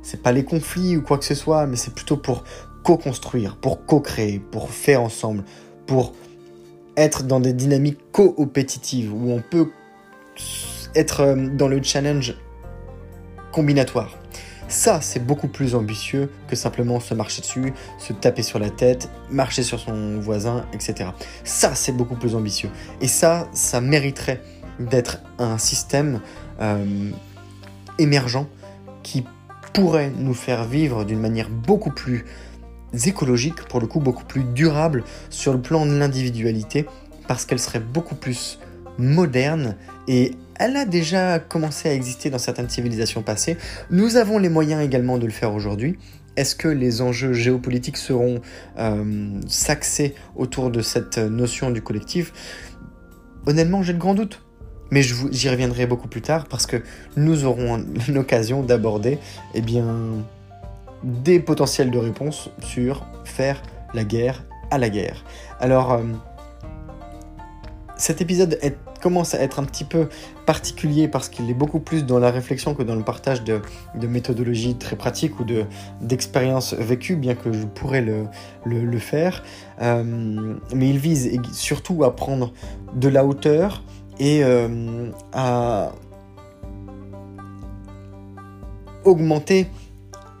c'est 0.00 0.22
pas 0.22 0.30
les 0.30 0.44
conflits 0.44 0.96
ou 0.96 1.02
quoi 1.02 1.18
que 1.18 1.24
ce 1.24 1.34
soit, 1.34 1.66
mais 1.66 1.74
c'est 1.74 1.92
plutôt 1.92 2.18
pour 2.18 2.44
co-construire, 2.84 3.56
pour 3.56 3.84
co-créer, 3.84 4.38
pour 4.38 4.70
faire 4.70 5.02
ensemble, 5.02 5.42
pour 5.86 6.14
être 6.96 7.24
dans 7.24 7.40
des 7.40 7.52
dynamiques 7.52 7.98
coopétitives 8.12 9.12
où 9.12 9.32
on 9.32 9.40
peut 9.40 9.72
être 10.94 11.22
euh, 11.22 11.48
dans 11.48 11.66
le 11.66 11.82
challenge 11.82 12.36
combinatoire. 13.50 14.16
Ça, 14.68 15.00
c'est 15.00 15.24
beaucoup 15.24 15.48
plus 15.48 15.74
ambitieux 15.74 16.30
que 16.48 16.56
simplement 16.56 16.98
se 17.00 17.14
marcher 17.14 17.42
dessus, 17.42 17.72
se 17.98 18.12
taper 18.12 18.42
sur 18.42 18.58
la 18.58 18.70
tête, 18.70 19.10
marcher 19.30 19.62
sur 19.62 19.78
son 19.78 20.18
voisin, 20.20 20.64
etc. 20.72 21.10
Ça, 21.44 21.74
c'est 21.74 21.92
beaucoup 21.92 22.16
plus 22.16 22.34
ambitieux. 22.34 22.70
Et 23.00 23.08
ça, 23.08 23.48
ça 23.52 23.80
mériterait 23.80 24.42
d'être 24.78 25.18
un 25.38 25.58
système 25.58 26.20
euh, 26.60 27.10
émergent 27.98 28.46
qui 29.02 29.24
pourrait 29.72 30.12
nous 30.16 30.34
faire 30.34 30.64
vivre 30.64 31.04
d'une 31.04 31.20
manière 31.20 31.50
beaucoup 31.50 31.90
plus 31.90 32.24
écologique, 33.06 33.64
pour 33.68 33.80
le 33.80 33.86
coup 33.86 34.00
beaucoup 34.00 34.24
plus 34.24 34.44
durable 34.44 35.04
sur 35.30 35.52
le 35.52 35.60
plan 35.60 35.84
de 35.84 35.92
l'individualité, 35.92 36.86
parce 37.26 37.44
qu'elle 37.44 37.58
serait 37.58 37.80
beaucoup 37.80 38.14
plus 38.14 38.58
moderne 38.98 39.76
et 40.06 40.32
elle 40.56 40.76
a 40.76 40.84
déjà 40.84 41.38
commencé 41.38 41.88
à 41.88 41.94
exister 41.94 42.30
dans 42.30 42.38
certaines 42.38 42.68
civilisations 42.68 43.22
passées. 43.22 43.56
Nous 43.90 44.16
avons 44.16 44.38
les 44.38 44.48
moyens 44.48 44.82
également 44.82 45.18
de 45.18 45.26
le 45.26 45.32
faire 45.32 45.54
aujourd'hui. 45.54 45.98
Est-ce 46.36 46.56
que 46.56 46.68
les 46.68 47.00
enjeux 47.00 47.32
géopolitiques 47.32 47.96
seront 47.96 48.40
euh, 48.78 49.40
s'axer 49.46 50.14
autour 50.34 50.70
de 50.70 50.80
cette 50.80 51.18
notion 51.18 51.70
du 51.70 51.80
collectif? 51.80 52.32
Honnêtement, 53.46 53.82
j'ai 53.82 53.92
de 53.92 53.98
grands 53.98 54.14
doutes. 54.14 54.40
Mais 54.90 55.02
j'y 55.02 55.48
reviendrai 55.48 55.86
beaucoup 55.86 56.08
plus 56.08 56.22
tard 56.22 56.46
parce 56.46 56.66
que 56.66 56.82
nous 57.16 57.44
aurons 57.44 57.84
l'occasion 58.08 58.62
d'aborder 58.64 59.18
eh 59.54 59.62
des 61.02 61.40
potentiels 61.40 61.90
de 61.90 61.98
réponse 61.98 62.50
sur 62.60 63.06
faire 63.24 63.62
la 63.92 64.04
guerre 64.04 64.44
à 64.70 64.78
la 64.78 64.88
guerre. 64.88 65.24
Alors, 65.60 65.92
euh, 65.92 66.02
cet 67.96 68.20
épisode 68.20 68.58
commence 69.00 69.34
à 69.34 69.40
être 69.40 69.60
un 69.60 69.64
petit 69.64 69.84
peu 69.84 70.08
particulier 70.46 71.08
parce 71.08 71.28
qu'il 71.28 71.48
est 71.50 71.54
beaucoup 71.54 71.78
plus 71.78 72.04
dans 72.04 72.18
la 72.18 72.30
réflexion 72.30 72.74
que 72.74 72.82
dans 72.82 72.94
le 72.94 73.02
partage 73.02 73.44
de, 73.44 73.60
méthodologies 74.02 74.76
très 74.76 74.96
pratiques 74.96 75.38
ou 75.40 75.44
d'expériences 76.00 76.74
vécues, 76.74 77.16
bien 77.16 77.34
que 77.34 77.52
je 77.52 77.64
pourrais 77.66 78.02
le, 78.02 78.98
faire. 78.98 79.44
Euh, 79.82 80.54
mais 80.74 80.88
il 80.88 80.98
vise 80.98 81.38
surtout 81.52 82.04
à 82.04 82.16
prendre 82.16 82.52
de 82.94 83.08
la 83.08 83.24
hauteur 83.24 83.82
et 84.18 84.42
euh, 84.42 85.10
à 85.32 85.92
augmenter, 89.04 89.66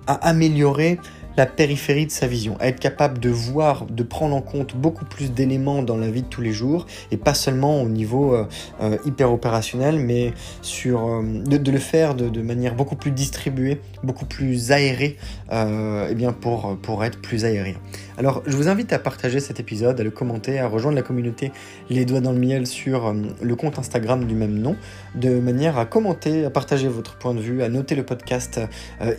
à 0.06 0.14
améliorer 0.28 0.98
la 1.36 1.46
périphérie 1.46 2.06
de 2.06 2.10
sa 2.10 2.26
vision, 2.26 2.56
être 2.60 2.80
capable 2.80 3.18
de 3.18 3.30
voir, 3.30 3.86
de 3.86 4.02
prendre 4.02 4.36
en 4.36 4.42
compte 4.42 4.76
beaucoup 4.76 5.04
plus 5.04 5.32
d'éléments 5.32 5.82
dans 5.82 5.96
la 5.96 6.10
vie 6.10 6.22
de 6.22 6.28
tous 6.28 6.40
les 6.40 6.52
jours, 6.52 6.86
et 7.10 7.16
pas 7.16 7.34
seulement 7.34 7.82
au 7.82 7.88
niveau 7.88 8.34
euh, 8.34 8.46
euh, 8.82 8.96
hyper 9.04 9.32
opérationnel, 9.32 9.98
mais 9.98 10.32
sur, 10.62 11.06
euh, 11.06 11.22
de, 11.22 11.70
le 11.70 11.78
faire 11.78 12.14
de, 12.14 12.42
manière 12.42 12.74
beaucoup 12.74 12.96
plus 12.96 13.10
distribuée, 13.10 13.80
beaucoup 14.02 14.26
plus 14.26 14.70
aérée, 14.70 15.16
eh 15.50 16.14
bien 16.14 16.32
pour, 16.32 16.76
pour 16.78 17.04
être 17.04 17.20
plus 17.20 17.44
aérien. 17.44 17.76
Alors 18.16 18.42
je 18.46 18.56
vous 18.56 18.68
invite 18.68 18.92
à 18.92 18.98
partager 18.98 19.40
cet 19.40 19.60
épisode, 19.60 20.00
à 20.00 20.04
le 20.04 20.10
commenter, 20.10 20.60
à 20.60 20.68
rejoindre 20.68 20.96
la 20.96 21.02
communauté 21.02 21.52
Les 21.90 22.04
Doigts 22.04 22.20
dans 22.20 22.32
le 22.32 22.38
Miel 22.38 22.66
sur 22.66 23.12
le 23.42 23.56
compte 23.56 23.78
Instagram 23.78 24.24
du 24.24 24.34
même 24.34 24.58
nom, 24.58 24.76
de 25.14 25.40
manière 25.40 25.78
à 25.78 25.86
commenter, 25.86 26.44
à 26.44 26.50
partager 26.50 26.88
votre 26.88 27.16
point 27.16 27.34
de 27.34 27.40
vue, 27.40 27.62
à 27.62 27.68
noter 27.68 27.94
le 27.94 28.04
podcast, 28.04 28.60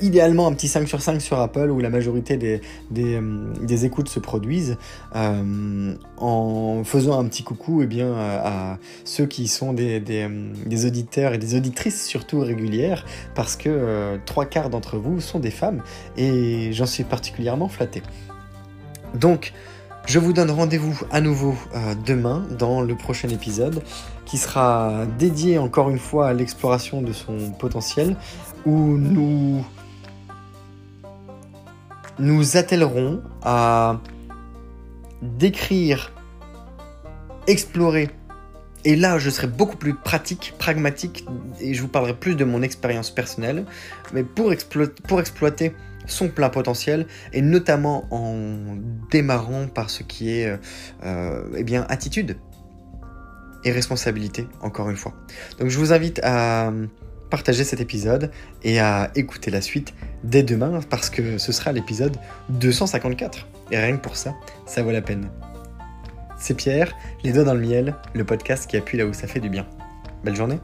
idéalement 0.02 0.48
un 0.48 0.54
petit 0.54 0.68
5 0.68 0.88
sur 0.88 1.02
5 1.02 1.22
sur 1.22 1.40
Apple 1.40 1.70
où 1.70 1.80
la 1.80 1.90
majorité 1.90 2.38
des, 2.38 2.62
des, 2.90 3.86
écoutes 3.86 4.10
se 4.10 4.20
produisent, 4.20 4.78
en 5.14 6.84
faisant 6.84 7.20
un 7.20 7.26
petit 7.26 7.44
coucou 7.44 7.82
eh 7.84 7.88
bien, 7.88 8.14
à, 8.14 8.78
ceux 9.04 9.26
qui 9.26 9.48
sont 9.48 9.74
des, 9.74 10.00
des, 10.00 10.86
auditeurs 10.86 11.34
et 11.34 11.38
des 11.38 11.56
auditrices 11.56 12.06
surtout 12.06 12.40
régulières, 12.40 13.06
parce 13.34 13.56
que 13.56 13.70
euh, 13.70 14.18
trois 14.26 14.46
quarts 14.46 14.70
d'entre 14.70 14.98
vous 14.98 15.20
sont 15.20 15.40
des 15.40 15.52
femmes, 15.52 15.82
j'en 16.72 16.86
suis 16.86 17.04
particulièrement 17.04 17.68
flatté. 17.68 18.04
Donc, 19.14 19.54
je 20.06 20.20
vous 20.20 20.34
donne 20.34 20.52
rendez-vous 20.52 21.00
à 21.12 21.20
nouveau 21.20 21.56
euh, 21.74 21.96
demain 22.06 22.46
dans 22.60 22.82
le 22.82 22.96
prochain 22.96 23.30
épisode 23.30 23.82
qui 24.26 24.38
sera 24.38 25.06
dédié 25.18 25.58
encore 25.58 25.90
une 25.90 26.00
fois 26.00 26.28
à 26.28 26.34
l'exploration 26.34 27.02
de 27.02 27.12
son 27.12 27.52
potentiel 27.52 28.16
où 28.66 28.98
nous 28.98 29.66
nous 32.20 32.58
attellerons 32.58 33.22
à 33.44 34.00
décrire 35.22 36.12
explorer. 37.48 38.10
Et 38.84 38.96
là, 38.96 39.18
je 39.18 39.30
serai 39.30 39.48
beaucoup 39.48 39.78
plus 39.78 39.96
pratique, 39.96 40.54
pragmatique, 40.60 41.26
et 41.60 41.74
je 41.74 41.82
vous 41.82 41.88
parlerai 41.88 42.14
plus 42.14 42.36
de 42.36 42.46
mon 42.46 42.62
expérience 42.62 43.10
personnelle, 43.10 43.66
mais 44.14 44.24
pour 44.24 44.52
exploiter 44.52 45.74
son 46.08 46.30
plein 46.30 46.50
potentiel, 46.50 47.08
et 47.34 47.41
notamment 47.41 48.06
en 48.12 48.76
démarrant 49.12 49.68
par 49.68 49.89
ce 49.89 50.04
qui 50.04 50.32
est 50.32 50.48
euh, 50.48 50.58
euh, 51.04 51.44
eh 51.58 51.63
bien, 51.63 51.86
attitude 51.89 52.38
et 53.63 53.72
responsabilité, 53.72 54.48
encore 54.62 54.89
une 54.89 54.98
fois. 54.98 55.13
Donc 55.60 55.70
je 55.70 55.78
vous 55.78 55.91
invite 55.91 56.20
à 56.24 56.72
partager 57.30 57.63
cet 57.63 57.82
épisode 57.82 58.32
et 58.63 58.80
à 58.80 59.10
écouter 59.15 59.50
la 59.50 59.62
suite 59.62 59.94
dès 60.24 60.44
demain, 60.44 60.80
parce 60.89 61.10
que 61.10 61.38
ce 61.38 61.52
sera 61.52 61.72
l'épisode 61.72 62.18
254. 62.50 63.48
Et 63.72 63.78
rien 63.78 63.98
que 63.98 64.02
pour 64.02 64.15
ça, 64.15 64.36
ça 64.68 64.84
vaut 64.84 64.91
la 64.91 65.02
peine. 65.02 65.30
C'est 66.38 66.54
Pierre, 66.54 66.96
Les 67.24 67.32
Doigts 67.32 67.44
dans 67.44 67.56
le 67.56 67.62
Miel, 67.62 67.96
le 68.13 68.24
podcast 68.24 68.70
qui 68.70 68.78
appuie 68.78 68.98
là 68.98 69.06
où 69.06 69.13
ça 69.13 69.26
fait 69.26 69.39
du 69.39 69.50
bien. 69.50 69.65
Belle 70.24 70.36
journée 70.36 70.60